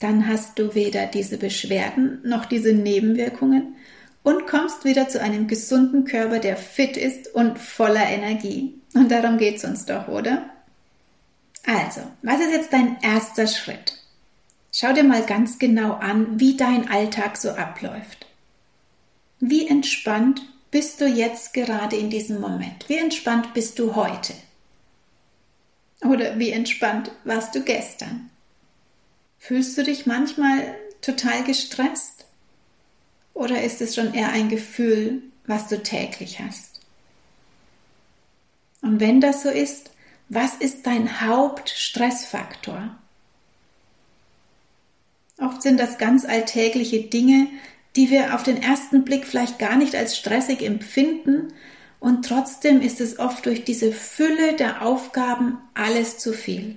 dann 0.00 0.26
hast 0.26 0.58
du 0.58 0.74
weder 0.74 1.06
diese 1.06 1.38
Beschwerden 1.38 2.22
noch 2.24 2.44
diese 2.44 2.72
Nebenwirkungen 2.72 3.76
und 4.24 4.48
kommst 4.48 4.84
wieder 4.84 5.08
zu 5.08 5.20
einem 5.20 5.46
gesunden 5.46 6.06
Körper, 6.06 6.40
der 6.40 6.56
fit 6.56 6.96
ist 6.96 7.32
und 7.32 7.60
voller 7.60 8.08
Energie. 8.08 8.74
Und 8.94 9.10
darum 9.10 9.38
geht's 9.38 9.64
uns 9.64 9.84
doch, 9.84 10.08
oder? 10.08 10.50
Also, 11.66 12.00
was 12.22 12.40
ist 12.40 12.52
jetzt 12.52 12.72
dein 12.72 12.98
erster 13.02 13.46
Schritt? 13.46 13.98
Schau 14.72 14.92
dir 14.92 15.04
mal 15.04 15.24
ganz 15.24 15.58
genau 15.58 15.94
an, 15.94 16.38
wie 16.38 16.56
dein 16.56 16.88
Alltag 16.88 17.36
so 17.36 17.50
abläuft. 17.50 18.26
Wie 19.40 19.66
entspannt 19.66 20.42
bist 20.70 21.00
du 21.00 21.06
jetzt 21.06 21.54
gerade 21.54 21.96
in 21.96 22.10
diesem 22.10 22.40
Moment? 22.40 22.88
Wie 22.88 22.98
entspannt 22.98 23.54
bist 23.54 23.78
du 23.78 23.94
heute? 23.94 24.34
Oder 26.02 26.38
wie 26.38 26.50
entspannt 26.50 27.10
warst 27.24 27.54
du 27.54 27.62
gestern? 27.62 28.30
Fühlst 29.38 29.76
du 29.78 29.82
dich 29.82 30.06
manchmal 30.06 30.76
total 31.00 31.42
gestresst? 31.44 32.26
Oder 33.34 33.62
ist 33.62 33.80
es 33.80 33.94
schon 33.94 34.14
eher 34.14 34.28
ein 34.28 34.48
Gefühl, 34.48 35.22
was 35.46 35.68
du 35.68 35.82
täglich 35.82 36.40
hast? 36.40 36.75
Und 38.82 39.00
wenn 39.00 39.20
das 39.20 39.42
so 39.42 39.48
ist, 39.48 39.90
was 40.28 40.54
ist 40.54 40.86
dein 40.86 41.20
Hauptstressfaktor? 41.20 42.96
Oft 45.38 45.62
sind 45.62 45.78
das 45.78 45.98
ganz 45.98 46.24
alltägliche 46.24 47.02
Dinge, 47.02 47.48
die 47.94 48.10
wir 48.10 48.34
auf 48.34 48.42
den 48.42 48.62
ersten 48.62 49.04
Blick 49.04 49.26
vielleicht 49.26 49.58
gar 49.58 49.76
nicht 49.76 49.94
als 49.94 50.16
stressig 50.16 50.62
empfinden, 50.62 51.52
und 51.98 52.26
trotzdem 52.26 52.82
ist 52.82 53.00
es 53.00 53.18
oft 53.18 53.46
durch 53.46 53.64
diese 53.64 53.90
Fülle 53.90 54.52
der 54.52 54.82
Aufgaben 54.82 55.58
alles 55.74 56.18
zu 56.18 56.32
viel. 56.32 56.76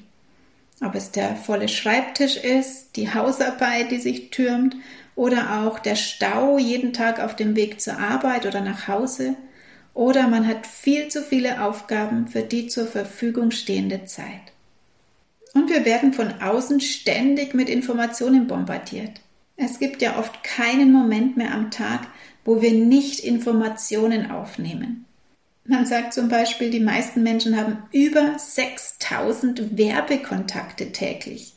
Ob 0.82 0.96
es 0.96 1.12
der 1.12 1.36
volle 1.36 1.68
Schreibtisch 1.68 2.38
ist, 2.38 2.96
die 2.96 3.14
Hausarbeit, 3.14 3.92
die 3.92 4.00
sich 4.00 4.30
türmt, 4.30 4.78
oder 5.16 5.66
auch 5.66 5.80
der 5.80 5.98
Stau 5.98 6.58
jeden 6.58 6.94
Tag 6.94 7.20
auf 7.20 7.36
dem 7.36 7.58
Weg 7.58 7.82
zur 7.82 8.00
Arbeit 8.00 8.46
oder 8.46 8.62
nach 8.62 8.88
Hause, 8.88 9.36
oder 9.94 10.28
man 10.28 10.48
hat 10.48 10.66
viel 10.68 11.08
zu 11.10 11.22
viele 11.22 11.64
Aufgaben 11.64 12.28
für 12.28 12.42
die 12.42 12.68
zur 12.68 12.88
Verfügung 12.88 13.52
stehende 13.52 14.06
Zeit. 14.06 14.54
Und 15.54 15.70
wir 15.70 15.86
werden 15.86 16.14
von 16.14 16.42
außen 16.42 16.80
ständig 16.80 17.54
mit 17.54 17.70
Informationen 17.70 18.48
bombardiert. 18.48 19.22
Es 19.58 19.80
gibt 19.80 20.02
ja 20.02 20.18
oft 20.18 20.44
keinen 20.44 20.92
Moment 20.92 21.36
mehr 21.36 21.54
am 21.54 21.72
Tag, 21.72 22.08
wo 22.46 22.62
wir 22.62 22.72
nicht 22.72 23.20
Informationen 23.20 24.32
aufnehmen. 24.32 25.06
Man 25.66 25.86
sagt 25.86 26.14
zum 26.14 26.30
Beispiel, 26.30 26.72
die 26.72 26.80
meisten 26.80 27.22
Menschen 27.22 27.58
haben 27.58 27.84
über 27.92 28.40
6000 28.40 29.78
Werbekontakte 29.78 30.92
täglich. 30.92 31.54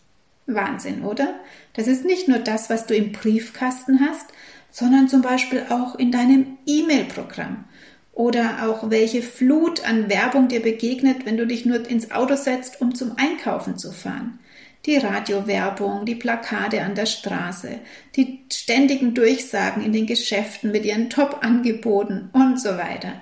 Wahnsinn, 0.46 1.02
oder? 1.02 1.34
Das 1.74 1.86
ist 1.86 2.04
nicht 2.04 2.28
nur 2.28 2.38
das, 2.38 2.68
was 2.68 2.86
du 2.86 2.94
im 2.94 3.12
Briefkasten 3.12 4.00
hast, 4.00 4.26
sondern 4.70 5.08
zum 5.08 5.22
Beispiel 5.22 5.64
auch 5.70 5.94
in 5.94 6.10
deinem 6.10 6.58
E-Mail-Programm 6.66 7.64
oder 8.12 8.68
auch 8.68 8.90
welche 8.90 9.22
Flut 9.22 9.86
an 9.86 10.10
Werbung 10.10 10.48
dir 10.48 10.60
begegnet, 10.60 11.24
wenn 11.24 11.36
du 11.36 11.46
dich 11.46 11.64
nur 11.64 11.88
ins 11.88 12.10
Auto 12.10 12.36
setzt, 12.36 12.80
um 12.80 12.94
zum 12.94 13.16
Einkaufen 13.16 13.78
zu 13.78 13.90
fahren. 13.90 14.38
Die 14.84 14.96
Radiowerbung, 14.96 16.04
die 16.04 16.16
Plakate 16.16 16.82
an 16.82 16.94
der 16.94 17.06
Straße, 17.06 17.78
die 18.16 18.44
ständigen 18.52 19.14
Durchsagen 19.14 19.82
in 19.82 19.92
den 19.92 20.06
Geschäften 20.06 20.72
mit 20.72 20.84
ihren 20.84 21.08
Top-Angeboten 21.08 22.30
und 22.32 22.60
so 22.60 22.70
weiter. 22.70 23.20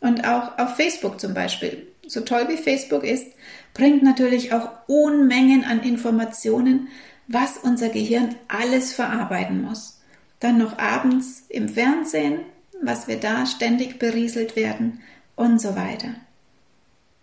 Und 0.00 0.28
auch 0.28 0.58
auf 0.58 0.76
Facebook 0.76 1.18
zum 1.18 1.34
Beispiel, 1.34 1.88
so 2.06 2.20
toll 2.20 2.46
wie 2.48 2.56
Facebook 2.56 3.04
ist, 3.04 3.26
bringt 3.74 4.02
natürlich 4.02 4.52
auch 4.52 4.70
Unmengen 4.86 5.64
an 5.64 5.82
Informationen, 5.82 6.88
was 7.26 7.58
unser 7.58 7.88
Gehirn 7.88 8.36
alles 8.46 8.92
verarbeiten 8.92 9.62
muss. 9.62 10.00
Dann 10.40 10.58
noch 10.58 10.78
abends 10.78 11.44
im 11.48 11.68
Fernsehen, 11.68 12.40
was 12.82 13.08
wir 13.08 13.16
da 13.16 13.46
ständig 13.46 13.98
berieselt 13.98 14.56
werden 14.56 15.00
und 15.36 15.60
so 15.60 15.76
weiter. 15.76 16.14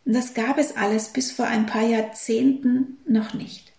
Das 0.06 0.34
gab 0.34 0.58
es 0.58 0.78
alles 0.78 1.10
bis 1.10 1.32
vor 1.32 1.48
ein 1.48 1.66
paar 1.66 1.86
Jahrzehnten 1.86 2.98
noch 3.08 3.34
nicht. 3.34 3.72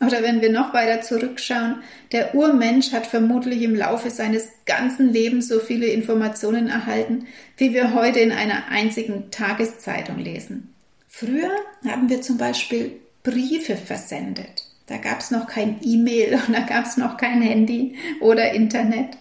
Oder 0.00 0.22
wenn 0.22 0.40
wir 0.40 0.50
noch 0.50 0.72
weiter 0.72 1.02
zurückschauen, 1.02 1.82
der 2.12 2.34
Urmensch 2.34 2.92
hat 2.92 3.06
vermutlich 3.06 3.60
im 3.62 3.74
Laufe 3.74 4.10
seines 4.10 4.48
ganzen 4.64 5.12
Lebens 5.12 5.48
so 5.48 5.58
viele 5.58 5.86
Informationen 5.86 6.68
erhalten, 6.68 7.26
wie 7.58 7.74
wir 7.74 7.92
heute 7.92 8.20
in 8.20 8.32
einer 8.32 8.68
einzigen 8.70 9.30
Tageszeitung 9.30 10.18
lesen. 10.18 10.72
Früher 11.06 11.50
haben 11.86 12.08
wir 12.08 12.22
zum 12.22 12.38
Beispiel 12.38 12.92
Briefe 13.22 13.76
versendet. 13.76 14.64
Da 14.86 14.96
gab 14.96 15.20
es 15.20 15.30
noch 15.30 15.46
kein 15.46 15.78
E-Mail 15.82 16.40
und 16.46 16.54
da 16.54 16.60
gab 16.60 16.86
es 16.86 16.96
noch 16.96 17.18
kein 17.18 17.42
Handy 17.42 17.96
oder 18.20 18.52
Internet. 18.52 19.18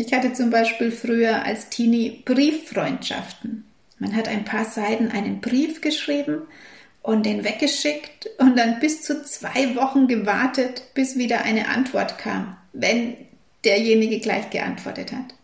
Ich 0.00 0.12
hatte 0.12 0.32
zum 0.32 0.50
Beispiel 0.50 0.92
früher 0.92 1.44
als 1.44 1.70
Teenie 1.70 2.22
Brieffreundschaften. 2.24 3.64
Man 3.98 4.14
hat 4.14 4.28
ein 4.28 4.44
paar 4.44 4.64
Seiten 4.64 5.10
einen 5.10 5.40
Brief 5.40 5.80
geschrieben 5.80 6.42
und 7.02 7.26
den 7.26 7.42
weggeschickt 7.42 8.30
und 8.38 8.56
dann 8.56 8.78
bis 8.78 9.02
zu 9.02 9.24
zwei 9.24 9.74
Wochen 9.74 10.06
gewartet, 10.06 10.84
bis 10.94 11.18
wieder 11.18 11.42
eine 11.42 11.66
Antwort 11.66 12.16
kam, 12.16 12.56
wenn 12.72 13.16
derjenige 13.64 14.20
gleich 14.20 14.50
geantwortet 14.50 15.10
hat. 15.10 15.34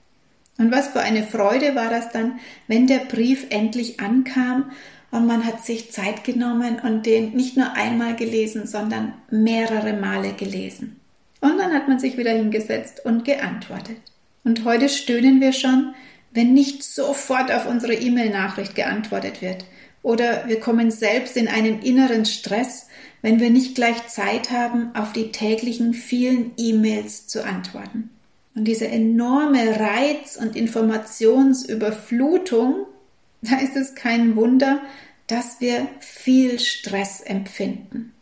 Und 0.56 0.70
was 0.70 0.86
für 0.86 1.00
eine 1.00 1.24
Freude 1.24 1.74
war 1.74 1.90
das 1.90 2.10
dann, 2.10 2.38
wenn 2.68 2.86
der 2.86 3.00
Brief 3.00 3.46
endlich 3.50 3.98
ankam 3.98 4.70
und 5.10 5.26
man 5.26 5.44
hat 5.44 5.64
sich 5.64 5.90
Zeit 5.90 6.22
genommen 6.22 6.78
und 6.78 7.06
den 7.06 7.32
nicht 7.32 7.56
nur 7.56 7.72
einmal 7.72 8.14
gelesen, 8.14 8.68
sondern 8.68 9.14
mehrere 9.32 9.94
Male 9.94 10.34
gelesen. 10.34 11.00
Und 11.40 11.58
dann 11.58 11.72
hat 11.72 11.88
man 11.88 11.98
sich 11.98 12.16
wieder 12.16 12.30
hingesetzt 12.30 13.04
und 13.04 13.24
geantwortet. 13.24 13.96
Und 14.44 14.64
heute 14.64 14.88
stöhnen 14.88 15.40
wir 15.40 15.52
schon, 15.52 15.94
wenn 16.32 16.52
nicht 16.52 16.82
sofort 16.82 17.50
auf 17.50 17.66
unsere 17.66 17.94
E-Mail-Nachricht 17.94 18.74
geantwortet 18.74 19.42
wird, 19.42 19.64
oder 20.02 20.46
wir 20.46 20.60
kommen 20.60 20.90
selbst 20.90 21.36
in 21.36 21.48
einen 21.48 21.80
inneren 21.80 22.26
Stress, 22.26 22.88
wenn 23.22 23.40
wir 23.40 23.48
nicht 23.48 23.74
gleich 23.74 24.06
Zeit 24.06 24.50
haben, 24.50 24.94
auf 24.94 25.14
die 25.14 25.32
täglichen 25.32 25.94
vielen 25.94 26.52
E-Mails 26.58 27.26
zu 27.26 27.42
antworten. 27.42 28.10
Und 28.54 28.64
diese 28.64 28.86
enorme 28.86 29.80
Reiz- 29.80 30.36
und 30.36 30.56
Informationsüberflutung, 30.56 32.84
da 33.40 33.56
ist 33.56 33.76
es 33.76 33.94
kein 33.94 34.36
Wunder, 34.36 34.82
dass 35.26 35.58
wir 35.60 35.88
viel 36.00 36.58
Stress 36.58 37.22
empfinden. 37.22 38.12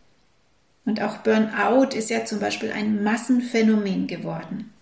Und 0.85 1.03
auch 1.03 1.17
Burnout 1.19 1.97
ist 1.97 2.11
ja 2.11 2.25
zum 2.25 2.39
Beispiel 2.39 2.71
ein 2.71 3.03
Massenphänomen 3.03 4.07
geworden. 4.07 4.73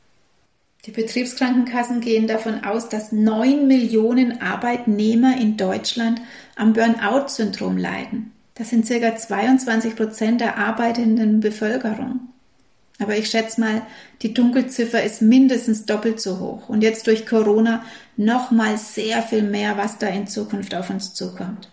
Die 0.87 0.93
Betriebskrankenkassen 0.93 2.01
gehen 2.01 2.27
davon 2.27 2.65
aus, 2.65 2.89
dass 2.89 3.13
neun 3.13 3.69
Millionen 3.69 4.41
Arbeitnehmer 4.41 5.37
in 5.39 5.57
Deutschland 5.59 6.23
am 6.57 6.73
Burnout-Syndrom 6.73 7.77
leiden. 7.77 8.33
Das 8.55 8.71
sind 8.71 8.87
circa 8.87 9.17
22 9.17 9.95
Prozent 9.95 10.41
der 10.41 10.57
arbeitenden 10.57 11.41
Bevölkerung. 11.41 12.21
Aber 12.99 13.17
ich 13.17 13.31
schätze 13.31 13.61
mal, 13.61 13.83
die 14.23 14.35
Dunkelziffer 14.35 15.03
ist 15.03 15.23
mindestens 15.23 15.87
doppelt 15.87 16.21
so 16.21 16.39
hoch. 16.39 16.69
Und 16.69 16.83
jetzt 16.83 17.07
durch 17.07 17.27
Corona 17.27 17.85
noch 18.17 18.51
mal 18.51 18.77
sehr 18.77 19.23
viel 19.23 19.43
mehr, 19.43 19.79
was 19.79 19.99
da 19.99 20.07
in 20.07 20.27
Zukunft 20.27 20.75
auf 20.75 20.91
uns 20.91 21.15
zukommt. 21.15 21.71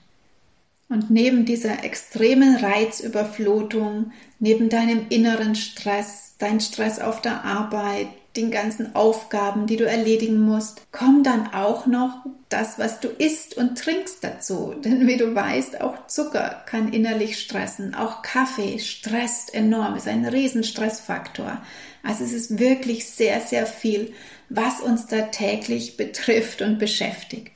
Und 0.90 1.10
neben 1.10 1.46
dieser 1.46 1.84
extremen 1.84 2.56
Reizüberflutung, 2.56 4.12
neben 4.40 4.70
deinem 4.70 5.08
inneren 5.10 5.56
Stress, 5.56 6.27
dein 6.38 6.60
Stress 6.60 7.00
auf 7.00 7.22
der 7.22 7.44
Arbeit, 7.44 8.08
den 8.38 8.52
ganzen 8.52 8.96
Aufgaben, 8.96 9.66
die 9.66 9.78
du 9.78 9.86
erledigen 9.86 10.40
musst, 10.40 10.82
kommt 10.92 11.26
dann 11.26 11.54
auch 11.54 11.88
noch 11.88 12.26
das, 12.50 12.78
was 12.78 13.00
du 13.00 13.08
isst 13.08 13.58
und 13.58 13.78
trinkst 13.78 14.24
dazu. 14.24 14.76
Denn 14.84 15.08
wie 15.08 15.18
du 15.18 15.34
weißt, 15.34 15.82
auch 15.82 16.08
Zucker 16.08 16.62
kann 16.66 16.94
innerlich 16.94 17.40
stressen. 17.40 17.96
Auch 17.96 18.22
Kaffee 18.22 18.80
stresst 18.80 19.54
enorm, 19.54 19.96
ist 19.96 20.08
ein 20.08 20.26
Riesenstressfaktor. 20.26 21.62
Also 22.04 22.24
es 22.24 22.32
ist 22.32 22.60
wirklich 22.60 23.10
sehr, 23.10 23.42
sehr 23.42 23.66
viel, 23.66 24.14
was 24.50 24.80
uns 24.80 25.08
da 25.08 25.24
täglich 25.24 25.98
betrifft 25.98 26.62
und 26.62 26.80
beschäftigt. 26.80 27.52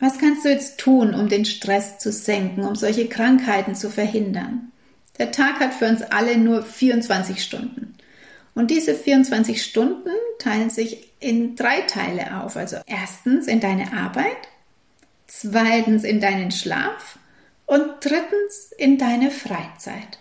Was 0.00 0.18
kannst 0.18 0.44
du 0.44 0.50
jetzt 0.50 0.78
tun, 0.78 1.14
um 1.14 1.28
den 1.28 1.44
Stress 1.44 1.98
zu 1.98 2.12
senken, 2.12 2.64
um 2.64 2.76
solche 2.76 3.08
Krankheiten 3.08 3.74
zu 3.74 3.90
verhindern? 3.90 4.72
Der 5.18 5.30
Tag 5.30 5.60
hat 5.60 5.74
für 5.74 5.86
uns 5.86 6.02
alle 6.02 6.36
nur 6.36 6.62
24 6.62 7.42
Stunden. 7.42 7.93
Und 8.54 8.70
diese 8.70 8.94
24 8.94 9.62
Stunden 9.62 10.10
teilen 10.38 10.70
sich 10.70 11.12
in 11.18 11.56
drei 11.56 11.80
Teile 11.82 12.42
auf. 12.42 12.56
Also 12.56 12.76
erstens 12.86 13.46
in 13.46 13.60
deine 13.60 13.92
Arbeit, 13.92 14.36
zweitens 15.26 16.04
in 16.04 16.20
deinen 16.20 16.50
Schlaf 16.50 17.18
und 17.66 17.84
drittens 18.00 18.72
in 18.78 18.98
deine 18.98 19.30
Freizeit. 19.30 20.18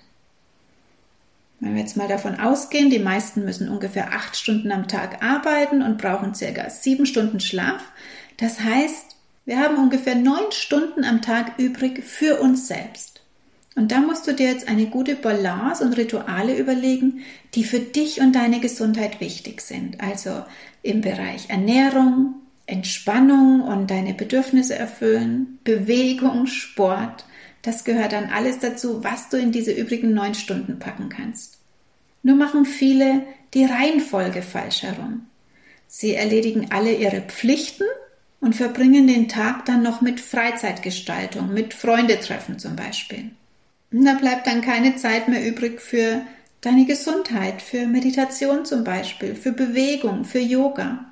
Wenn 1.59 1.75
wir 1.75 1.81
jetzt 1.81 1.95
mal 1.95 2.09
davon 2.09 2.39
ausgehen, 2.39 2.89
die 2.89 2.99
meisten 2.99 3.45
müssen 3.45 3.69
ungefähr 3.69 4.13
acht 4.13 4.35
Stunden 4.35 4.71
am 4.71 4.87
Tag 4.87 5.23
arbeiten 5.23 5.81
und 5.81 5.97
brauchen 5.97 6.35
circa 6.35 6.69
sieben 6.69 7.05
Stunden 7.05 7.39
Schlaf. 7.39 7.81
Das 8.37 8.59
heißt, 8.59 9.15
wir 9.45 9.59
haben 9.59 9.77
ungefähr 9.77 10.15
neun 10.15 10.51
Stunden 10.51 11.05
am 11.05 11.21
Tag 11.21 11.57
übrig 11.59 12.03
für 12.03 12.41
uns 12.41 12.67
selbst. 12.67 13.12
Und 13.75 13.91
da 13.91 13.99
musst 14.01 14.27
du 14.27 14.33
dir 14.33 14.47
jetzt 14.47 14.67
eine 14.67 14.85
gute 14.85 15.15
Balance 15.15 15.83
und 15.83 15.97
Rituale 15.97 16.57
überlegen, 16.57 17.21
die 17.55 17.63
für 17.63 17.79
dich 17.79 18.21
und 18.21 18.33
deine 18.33 18.59
Gesundheit 18.59 19.19
wichtig 19.19 19.61
sind. 19.61 19.99
Also 19.99 20.43
im 20.83 21.01
Bereich 21.01 21.49
Ernährung, 21.49 22.35
Entspannung 22.65 23.61
und 23.61 23.89
deine 23.89 24.13
Bedürfnisse 24.13 24.75
erfüllen, 24.75 25.59
Bewegung, 25.63 26.45
Sport. 26.45 27.25
Das 27.61 27.83
gehört 27.83 28.13
dann 28.13 28.29
alles 28.29 28.59
dazu, 28.59 29.03
was 29.03 29.29
du 29.29 29.37
in 29.37 29.51
diese 29.51 29.71
übrigen 29.71 30.13
neun 30.13 30.35
Stunden 30.35 30.79
packen 30.79 31.09
kannst. 31.09 31.57
Nur 32.21 32.35
machen 32.35 32.65
viele 32.65 33.23
die 33.53 33.65
Reihenfolge 33.65 34.41
falsch 34.41 34.83
herum. 34.83 35.27
Sie 35.87 36.15
erledigen 36.15 36.67
alle 36.71 36.93
ihre 36.93 37.21
Pflichten 37.21 37.85
und 38.39 38.55
verbringen 38.55 39.07
den 39.07 39.29
Tag 39.29 39.65
dann 39.65 39.83
noch 39.83 40.01
mit 40.01 40.19
Freizeitgestaltung, 40.19 41.53
mit 41.53 41.73
Freundetreffen 41.73 42.59
zum 42.59 42.75
Beispiel. 42.75 43.31
Und 43.93 44.05
da 44.05 44.15
bleibt 44.15 44.47
dann 44.47 44.61
keine 44.61 44.95
Zeit 44.95 45.27
mehr 45.27 45.47
übrig 45.47 45.79
für 45.79 46.21
deine 46.61 46.85
Gesundheit, 46.85 47.61
für 47.61 47.85
Meditation 47.85 48.65
zum 48.65 48.83
Beispiel, 48.83 49.35
für 49.35 49.51
Bewegung, 49.51 50.25
für 50.25 50.39
Yoga. 50.39 51.05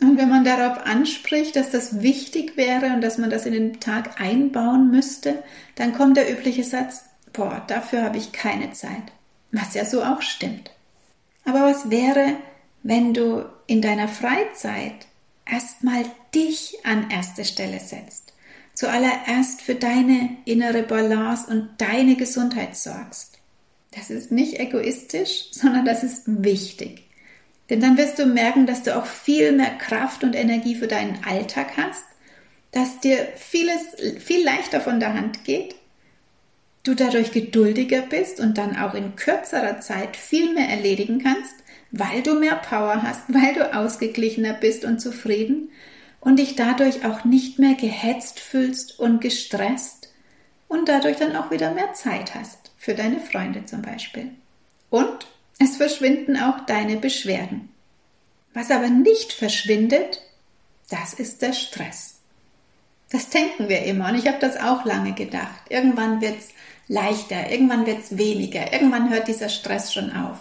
Und 0.00 0.18
wenn 0.18 0.28
man 0.28 0.44
darauf 0.44 0.86
anspricht, 0.86 1.56
dass 1.56 1.70
das 1.70 2.02
wichtig 2.02 2.56
wäre 2.56 2.94
und 2.94 3.00
dass 3.00 3.18
man 3.18 3.30
das 3.30 3.46
in 3.46 3.52
den 3.52 3.80
Tag 3.80 4.20
einbauen 4.20 4.90
müsste, 4.90 5.42
dann 5.76 5.94
kommt 5.94 6.16
der 6.16 6.30
übliche 6.30 6.64
Satz, 6.64 7.04
boah, 7.32 7.62
dafür 7.66 8.02
habe 8.02 8.18
ich 8.18 8.32
keine 8.32 8.72
Zeit. 8.72 9.12
Was 9.52 9.74
ja 9.74 9.84
so 9.84 10.02
auch 10.02 10.22
stimmt. 10.22 10.70
Aber 11.44 11.62
was 11.62 11.90
wäre, 11.90 12.36
wenn 12.82 13.14
du 13.14 13.46
in 13.66 13.82
deiner 13.82 14.08
Freizeit 14.08 15.06
erstmal 15.50 16.04
dich 16.34 16.78
an 16.84 17.10
erste 17.10 17.44
Stelle 17.44 17.80
setzt? 17.80 18.29
Zuallererst 18.80 19.60
für 19.60 19.74
deine 19.74 20.38
innere 20.46 20.82
Balance 20.82 21.46
und 21.50 21.68
deine 21.76 22.16
Gesundheit 22.16 22.74
sorgst. 22.74 23.38
Das 23.94 24.08
ist 24.08 24.32
nicht 24.32 24.58
egoistisch, 24.58 25.48
sondern 25.50 25.84
das 25.84 26.02
ist 26.02 26.22
wichtig. 26.26 27.02
Denn 27.68 27.80
dann 27.80 27.98
wirst 27.98 28.18
du 28.18 28.24
merken, 28.24 28.64
dass 28.64 28.82
du 28.82 28.96
auch 28.96 29.04
viel 29.04 29.52
mehr 29.52 29.72
Kraft 29.76 30.24
und 30.24 30.34
Energie 30.34 30.76
für 30.76 30.86
deinen 30.86 31.22
Alltag 31.26 31.76
hast, 31.76 32.04
dass 32.70 33.00
dir 33.00 33.28
vieles 33.36 33.82
viel 34.18 34.42
leichter 34.42 34.80
von 34.80 34.98
der 34.98 35.12
Hand 35.12 35.44
geht, 35.44 35.74
du 36.82 36.94
dadurch 36.94 37.32
geduldiger 37.32 38.00
bist 38.00 38.40
und 38.40 38.56
dann 38.56 38.78
auch 38.78 38.94
in 38.94 39.14
kürzerer 39.14 39.80
Zeit 39.80 40.16
viel 40.16 40.54
mehr 40.54 40.70
erledigen 40.70 41.22
kannst, 41.22 41.54
weil 41.90 42.22
du 42.22 42.34
mehr 42.34 42.56
Power 42.56 43.02
hast, 43.02 43.24
weil 43.28 43.52
du 43.52 43.74
ausgeglichener 43.74 44.54
bist 44.54 44.86
und 44.86 45.02
zufrieden 45.02 45.68
und 46.20 46.38
dich 46.38 46.56
dadurch 46.56 47.04
auch 47.04 47.24
nicht 47.24 47.58
mehr 47.58 47.74
gehetzt 47.74 48.40
fühlst 48.40 48.98
und 48.98 49.20
gestresst 49.20 50.12
und 50.68 50.88
dadurch 50.88 51.16
dann 51.16 51.34
auch 51.36 51.50
wieder 51.50 51.72
mehr 51.72 51.92
Zeit 51.94 52.34
hast 52.34 52.70
für 52.76 52.94
deine 52.94 53.20
Freunde 53.20 53.64
zum 53.64 53.82
Beispiel. 53.82 54.30
Und 54.90 55.26
es 55.58 55.76
verschwinden 55.76 56.36
auch 56.36 56.60
deine 56.66 56.96
Beschwerden. 56.96 57.68
Was 58.54 58.70
aber 58.70 58.88
nicht 58.88 59.32
verschwindet, 59.32 60.22
das 60.88 61.14
ist 61.14 61.42
der 61.42 61.52
Stress. 61.52 62.16
Das 63.10 63.28
denken 63.28 63.68
wir 63.68 63.82
immer 63.84 64.08
und 64.08 64.16
ich 64.16 64.26
habe 64.26 64.38
das 64.40 64.56
auch 64.56 64.84
lange 64.84 65.12
gedacht. 65.12 65.62
Irgendwann 65.68 66.20
wird 66.20 66.38
es 66.38 66.48
leichter, 66.88 67.50
irgendwann 67.50 67.86
wird 67.86 68.00
es 68.00 68.16
weniger, 68.16 68.72
irgendwann 68.72 69.10
hört 69.10 69.28
dieser 69.28 69.48
Stress 69.48 69.92
schon 69.92 70.12
auf. 70.12 70.38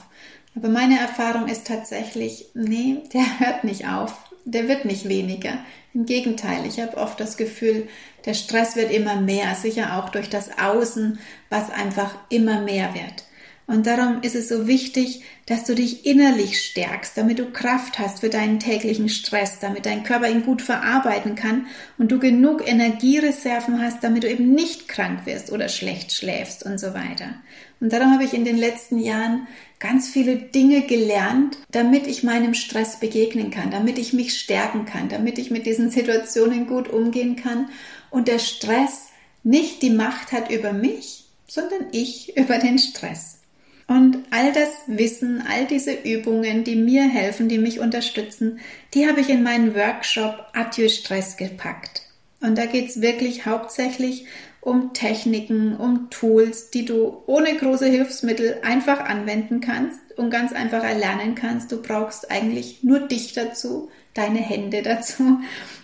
Aber 0.55 0.69
meine 0.69 0.99
Erfahrung 0.99 1.47
ist 1.47 1.67
tatsächlich, 1.67 2.49
nee, 2.53 3.03
der 3.13 3.39
hört 3.39 3.63
nicht 3.63 3.87
auf 3.87 4.28
der 4.51 4.67
wird 4.67 4.85
nicht 4.85 5.07
weniger. 5.07 5.59
Im 5.93 6.05
Gegenteil, 6.05 6.65
ich 6.65 6.79
habe 6.79 6.97
oft 6.97 7.19
das 7.19 7.37
Gefühl, 7.37 7.87
der 8.25 8.33
Stress 8.33 8.75
wird 8.75 8.91
immer 8.91 9.19
mehr, 9.21 9.55
sicher 9.55 9.97
auch 9.97 10.09
durch 10.09 10.29
das 10.29 10.59
Außen, 10.59 11.19
was 11.49 11.69
einfach 11.71 12.15
immer 12.29 12.61
mehr 12.61 12.93
wird. 12.93 13.23
Und 13.69 13.85
darum 13.85 14.23
ist 14.23 14.33
es 14.33 14.49
so 14.49 14.65
wichtig, 14.65 15.21
dass 15.45 15.63
du 15.63 15.75
dich 15.75 16.03
innerlich 16.03 16.59
stärkst, 16.59 17.15
damit 17.15 17.37
du 17.37 17.51
Kraft 17.51 17.99
hast 17.99 18.21
für 18.21 18.29
deinen 18.29 18.59
täglichen 18.59 19.09
Stress, 19.09 19.59
damit 19.59 19.85
dein 19.85 20.01
Körper 20.01 20.27
ihn 20.27 20.41
gut 20.41 20.63
verarbeiten 20.63 21.35
kann 21.35 21.67
und 21.99 22.11
du 22.11 22.17
genug 22.17 22.67
Energiereserven 22.67 23.79
hast, 23.79 24.03
damit 24.03 24.23
du 24.23 24.27
eben 24.27 24.55
nicht 24.55 24.87
krank 24.87 25.27
wirst 25.27 25.51
oder 25.51 25.69
schlecht 25.69 26.13
schläfst 26.13 26.65
und 26.65 26.79
so 26.79 26.95
weiter. 26.95 27.35
Und 27.79 27.93
darum 27.93 28.11
habe 28.11 28.23
ich 28.23 28.33
in 28.33 28.43
den 28.43 28.57
letzten 28.57 28.97
Jahren 28.97 29.47
ganz 29.77 30.09
viele 30.09 30.35
Dinge 30.37 30.81
gelernt, 30.87 31.59
damit 31.69 32.07
ich 32.07 32.23
meinem 32.23 32.55
Stress 32.55 32.99
begegnen 32.99 33.51
kann, 33.51 33.69
damit 33.69 33.99
ich 33.99 34.13
mich 34.13 34.35
stärken 34.35 34.85
kann, 34.85 35.09
damit 35.09 35.37
ich 35.37 35.51
mit 35.51 35.67
diesen 35.67 35.91
Situationen 35.91 36.65
gut 36.65 36.87
umgehen 36.87 37.35
kann 37.35 37.69
und 38.09 38.27
der 38.27 38.39
Stress 38.39 39.09
nicht 39.43 39.83
die 39.83 39.91
Macht 39.91 40.31
hat 40.31 40.49
über 40.49 40.73
mich, 40.73 41.25
sondern 41.45 41.85
ich 41.91 42.35
über 42.35 42.57
den 42.57 42.79
Stress. 42.79 43.38
Und 43.89 44.19
all 44.29 44.53
das 44.53 44.69
Wissen, 44.85 45.43
all 45.49 45.65
diese 45.65 45.91
Übungen, 45.91 46.63
die 46.63 46.75
mir 46.75 47.09
helfen, 47.09 47.49
die 47.49 47.57
mich 47.57 47.79
unterstützen, 47.79 48.59
die 48.93 49.09
habe 49.09 49.19
ich 49.19 49.29
in 49.29 49.41
meinen 49.41 49.73
Workshop 49.73 50.45
Adieu 50.53 50.89
Stress 50.89 51.37
gepackt. 51.37 52.03
Und 52.39 52.55
da 52.55 52.67
geht 52.67 52.89
es 52.89 53.01
wirklich 53.01 53.47
hauptsächlich 53.47 54.27
um 54.61 54.93
Techniken, 54.93 55.75
um 55.75 56.11
Tools, 56.11 56.69
die 56.69 56.85
du 56.85 57.23
ohne 57.25 57.55
große 57.55 57.87
Hilfsmittel 57.87 58.59
einfach 58.61 58.99
anwenden 58.99 59.59
kannst 59.59 59.99
und 60.17 60.29
ganz 60.29 60.53
einfach 60.53 60.83
erlernen 60.83 61.33
kannst. 61.33 61.71
Du 61.71 61.81
brauchst 61.81 62.29
eigentlich 62.29 62.83
nur 62.83 62.99
dich 62.99 63.33
dazu, 63.33 63.89
deine 64.13 64.39
Hände 64.39 64.83
dazu 64.83 65.39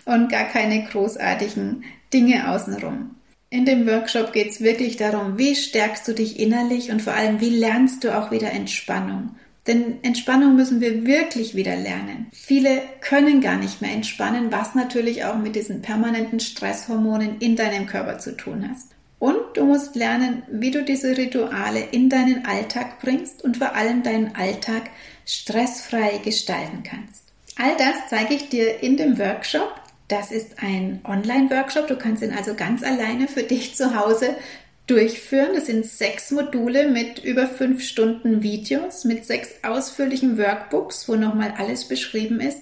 und 0.05 0.29
gar 0.29 0.45
keine 0.45 0.83
großartigen 0.83 1.83
Dinge 2.13 2.51
außenrum. 2.51 3.15
In 3.49 3.65
dem 3.65 3.87
Workshop 3.87 4.33
geht 4.33 4.49
es 4.49 4.61
wirklich 4.61 4.97
darum, 4.97 5.37
wie 5.37 5.55
stärkst 5.55 6.07
du 6.07 6.13
dich 6.13 6.39
innerlich 6.39 6.91
und 6.91 7.01
vor 7.01 7.13
allem, 7.13 7.39
wie 7.41 7.49
lernst 7.49 8.03
du 8.03 8.17
auch 8.17 8.31
wieder 8.31 8.51
Entspannung. 8.51 9.35
Denn 9.67 10.03
Entspannung 10.03 10.55
müssen 10.55 10.79
wir 10.79 11.05
wirklich 11.05 11.55
wieder 11.55 11.75
lernen. 11.75 12.27
Viele 12.31 12.81
können 13.01 13.41
gar 13.41 13.57
nicht 13.57 13.81
mehr 13.81 13.91
entspannen, 13.91 14.51
was 14.51 14.75
natürlich 14.75 15.25
auch 15.25 15.37
mit 15.37 15.55
diesen 15.55 15.81
permanenten 15.81 16.39
Stresshormonen 16.39 17.39
in 17.39 17.55
deinem 17.55 17.87
Körper 17.87 18.19
zu 18.19 18.37
tun 18.37 18.67
hast. 18.69 18.89
Und 19.17 19.39
du 19.55 19.65
musst 19.65 19.95
lernen, 19.95 20.43
wie 20.51 20.69
du 20.69 20.83
diese 20.83 21.17
Rituale 21.17 21.79
in 21.91 22.09
deinen 22.09 22.45
Alltag 22.45 22.99
bringst 22.99 23.43
und 23.43 23.57
vor 23.57 23.73
allem 23.73 24.03
deinen 24.03 24.35
Alltag 24.35 24.83
stressfrei 25.25 26.19
gestalten 26.23 26.83
kannst. 26.83 27.23
All 27.57 27.75
das 27.77 27.95
zeige 28.09 28.35
ich 28.35 28.49
dir 28.49 28.83
in 28.83 28.97
dem 28.97 29.17
Workshop 29.17 29.73
Das 30.07 30.31
ist 30.31 30.61
ein 30.61 31.01
Online-Workshop. 31.03 31.87
Du 31.87 31.97
kannst 31.97 32.21
ihn 32.21 32.33
also 32.33 32.53
ganz 32.53 32.83
alleine 32.83 33.27
für 33.27 33.43
dich 33.43 33.75
zu 33.75 33.95
Hause 33.95 34.35
durchführen. 34.87 35.49
Das 35.55 35.65
sind 35.65 35.85
sechs 35.85 36.31
Module 36.31 36.89
mit 36.89 37.23
über 37.23 37.47
fünf 37.47 37.83
Stunden 37.83 38.43
Videos, 38.43 39.03
mit 39.03 39.25
sechs 39.25 39.49
ausführlichen 39.63 40.37
Workbooks, 40.37 41.09
wo 41.09 41.15
nochmal 41.15 41.53
alles 41.57 41.87
beschrieben 41.87 42.39
ist. 42.39 42.61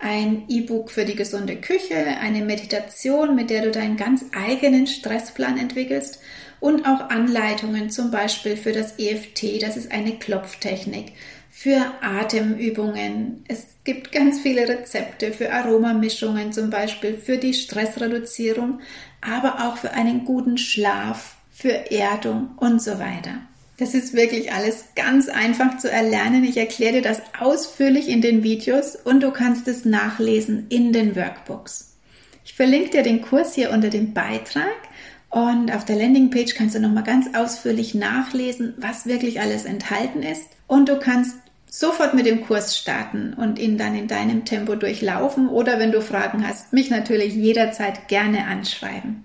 Ein 0.00 0.44
E-Book 0.48 0.90
für 0.90 1.04
die 1.04 1.14
gesunde 1.14 1.56
Küche, 1.56 1.94
eine 1.94 2.42
Meditation, 2.42 3.36
mit 3.36 3.50
der 3.50 3.62
du 3.62 3.70
deinen 3.70 3.98
ganz 3.98 4.24
eigenen 4.34 4.86
Stressplan 4.86 5.58
entwickelst 5.58 6.20
und 6.58 6.86
auch 6.86 7.10
Anleitungen 7.10 7.90
zum 7.90 8.10
Beispiel 8.10 8.56
für 8.56 8.72
das 8.72 8.98
EFT, 8.98 9.62
das 9.62 9.76
ist 9.76 9.92
eine 9.92 10.18
Klopftechnik, 10.18 11.12
für 11.60 11.92
Atemübungen. 12.00 13.44
Es 13.46 13.66
gibt 13.84 14.12
ganz 14.12 14.40
viele 14.40 14.66
Rezepte 14.66 15.30
für 15.30 15.52
Aromamischungen 15.52 16.54
zum 16.54 16.70
Beispiel, 16.70 17.18
für 17.18 17.36
die 17.36 17.52
Stressreduzierung, 17.52 18.80
aber 19.20 19.68
auch 19.68 19.76
für 19.76 19.90
einen 19.90 20.24
guten 20.24 20.56
Schlaf, 20.56 21.36
für 21.52 21.90
Erdung 21.90 22.52
und 22.56 22.80
so 22.80 22.92
weiter. 22.92 23.42
Das 23.76 23.92
ist 23.92 24.14
wirklich 24.14 24.54
alles 24.54 24.86
ganz 24.96 25.28
einfach 25.28 25.76
zu 25.76 25.90
erlernen. 25.90 26.44
Ich 26.44 26.56
erkläre 26.56 26.94
dir 26.94 27.02
das 27.02 27.20
ausführlich 27.38 28.08
in 28.08 28.22
den 28.22 28.42
Videos 28.42 28.96
und 28.96 29.22
du 29.22 29.30
kannst 29.30 29.68
es 29.68 29.84
nachlesen 29.84 30.64
in 30.70 30.94
den 30.94 31.14
Workbooks. 31.14 31.94
Ich 32.42 32.54
verlinke 32.54 32.88
dir 32.88 33.02
den 33.02 33.20
Kurs 33.20 33.54
hier 33.54 33.70
unter 33.70 33.90
dem 33.90 34.14
Beitrag 34.14 34.64
und 35.28 35.70
auf 35.74 35.84
der 35.84 35.96
Landingpage 35.96 36.54
kannst 36.54 36.74
du 36.74 36.80
nochmal 36.80 37.04
ganz 37.04 37.34
ausführlich 37.34 37.94
nachlesen, 37.94 38.72
was 38.78 39.04
wirklich 39.04 39.42
alles 39.42 39.66
enthalten 39.66 40.22
ist. 40.22 40.46
Und 40.66 40.88
du 40.88 40.98
kannst 40.98 41.34
sofort 41.70 42.14
mit 42.14 42.26
dem 42.26 42.44
Kurs 42.44 42.76
starten 42.76 43.32
und 43.34 43.58
ihn 43.58 43.78
dann 43.78 43.94
in 43.94 44.08
deinem 44.08 44.44
Tempo 44.44 44.74
durchlaufen 44.74 45.48
oder 45.48 45.78
wenn 45.78 45.92
du 45.92 46.02
Fragen 46.02 46.46
hast, 46.46 46.72
mich 46.72 46.90
natürlich 46.90 47.34
jederzeit 47.34 48.08
gerne 48.08 48.46
anschreiben. 48.46 49.24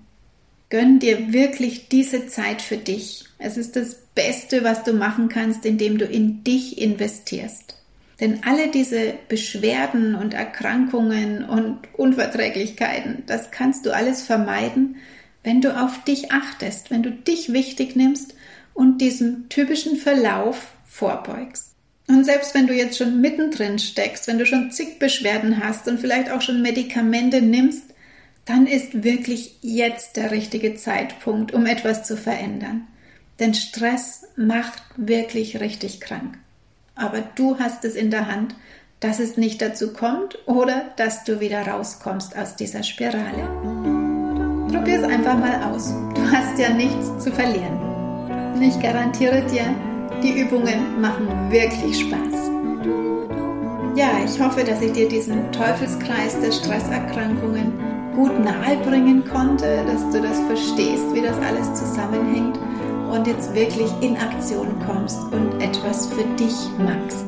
Gönn 0.70 0.98
dir 0.98 1.32
wirklich 1.32 1.88
diese 1.88 2.26
Zeit 2.26 2.62
für 2.62 2.76
dich. 2.76 3.24
Es 3.38 3.56
ist 3.56 3.76
das 3.76 3.96
Beste, 4.14 4.64
was 4.64 4.84
du 4.84 4.92
machen 4.92 5.28
kannst, 5.28 5.66
indem 5.66 5.98
du 5.98 6.04
in 6.04 6.42
dich 6.44 6.80
investierst. 6.80 7.76
Denn 8.20 8.40
alle 8.44 8.68
diese 8.68 9.14
Beschwerden 9.28 10.14
und 10.14 10.32
Erkrankungen 10.32 11.44
und 11.44 11.80
Unverträglichkeiten, 11.96 13.24
das 13.26 13.50
kannst 13.50 13.84
du 13.84 13.94
alles 13.94 14.22
vermeiden, 14.22 14.96
wenn 15.44 15.60
du 15.60 15.78
auf 15.78 16.02
dich 16.04 16.32
achtest, 16.32 16.90
wenn 16.90 17.02
du 17.02 17.10
dich 17.10 17.52
wichtig 17.52 17.94
nimmst 17.94 18.34
und 18.72 18.98
diesem 18.98 19.48
typischen 19.48 19.96
Verlauf 19.96 20.72
vorbeugst. 20.86 21.65
Und 22.08 22.24
selbst 22.24 22.54
wenn 22.54 22.66
du 22.66 22.74
jetzt 22.74 22.98
schon 22.98 23.20
mittendrin 23.20 23.78
steckst, 23.78 24.28
wenn 24.28 24.38
du 24.38 24.46
schon 24.46 24.70
zig 24.70 24.98
Beschwerden 24.98 25.62
hast 25.62 25.88
und 25.88 25.98
vielleicht 25.98 26.30
auch 26.30 26.40
schon 26.40 26.62
Medikamente 26.62 27.42
nimmst, 27.42 27.82
dann 28.44 28.66
ist 28.66 29.02
wirklich 29.02 29.58
jetzt 29.60 30.16
der 30.16 30.30
richtige 30.30 30.76
Zeitpunkt, 30.76 31.52
um 31.52 31.66
etwas 31.66 32.04
zu 32.04 32.16
verändern. 32.16 32.86
Denn 33.40 33.54
Stress 33.54 34.22
macht 34.36 34.82
wirklich 34.96 35.60
richtig 35.60 36.00
krank. 36.00 36.38
Aber 36.94 37.22
du 37.34 37.58
hast 37.58 37.84
es 37.84 37.96
in 37.96 38.10
der 38.10 38.28
Hand, 38.28 38.54
dass 39.00 39.18
es 39.18 39.36
nicht 39.36 39.60
dazu 39.60 39.92
kommt 39.92 40.38
oder 40.46 40.92
dass 40.96 41.24
du 41.24 41.40
wieder 41.40 41.66
rauskommst 41.66 42.36
aus 42.36 42.56
dieser 42.56 42.82
Spirale. 42.82 43.48
Probier 44.72 45.00
es 45.00 45.04
einfach 45.04 45.36
mal 45.38 45.62
aus. 45.64 45.88
Du 46.14 46.30
hast 46.30 46.58
ja 46.58 46.70
nichts 46.70 47.22
zu 47.22 47.30
verlieren. 47.32 47.78
Und 48.54 48.62
ich 48.62 48.80
garantiere 48.80 49.44
dir, 49.46 49.74
die 50.22 50.40
Übungen 50.40 51.00
machen 51.00 51.28
wirklich 51.50 52.00
Spaß. 52.00 52.50
Ja, 53.94 54.10
ich 54.24 54.40
hoffe, 54.40 54.62
dass 54.64 54.82
ich 54.82 54.92
dir 54.92 55.08
diesen 55.08 55.50
Teufelskreis 55.52 56.38
der 56.40 56.52
Stresserkrankungen 56.52 57.72
gut 58.14 58.32
nahebringen 58.44 59.24
konnte, 59.24 59.84
dass 59.86 60.10
du 60.10 60.20
das 60.20 60.38
verstehst, 60.40 61.04
wie 61.14 61.22
das 61.22 61.36
alles 61.38 61.72
zusammenhängt 61.74 62.58
und 63.10 63.26
jetzt 63.26 63.54
wirklich 63.54 63.90
in 64.00 64.16
Aktion 64.16 64.68
kommst 64.86 65.18
und 65.32 65.62
etwas 65.62 66.06
für 66.08 66.24
dich 66.36 66.54
machst. 66.78 67.26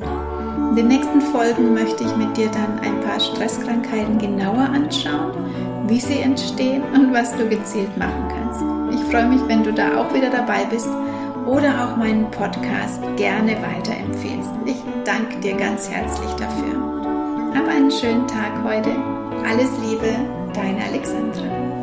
In 0.70 0.76
den 0.76 0.88
nächsten 0.88 1.20
Folgen 1.20 1.74
möchte 1.74 2.04
ich 2.04 2.16
mit 2.16 2.36
dir 2.36 2.48
dann 2.48 2.78
ein 2.80 3.00
paar 3.00 3.18
Stresskrankheiten 3.18 4.18
genauer 4.18 4.68
anschauen, 4.68 5.32
wie 5.86 6.00
sie 6.00 6.20
entstehen 6.20 6.82
und 6.94 7.12
was 7.12 7.34
du 7.36 7.48
gezielt 7.48 7.96
machen 7.96 8.28
kannst. 8.28 8.60
Ich 8.94 9.10
freue 9.10 9.28
mich, 9.28 9.40
wenn 9.46 9.62
du 9.62 9.72
da 9.72 9.98
auch 9.98 10.12
wieder 10.14 10.30
dabei 10.30 10.64
bist 10.70 10.88
oder 11.48 11.84
auch 11.84 11.96
meinen 11.96 12.30
Podcast 12.30 13.00
gerne 13.16 13.56
weiterempfehlst. 13.62 14.50
Ich 14.66 14.76
danke 15.04 15.38
dir 15.40 15.56
ganz 15.56 15.88
herzlich 15.88 16.30
dafür. 16.32 17.54
Hab 17.54 17.66
einen 17.68 17.90
schönen 17.90 18.26
Tag 18.26 18.52
heute. 18.62 18.90
Alles 19.48 19.70
Liebe, 19.82 20.14
deine 20.52 20.84
Alexandra. 20.84 21.77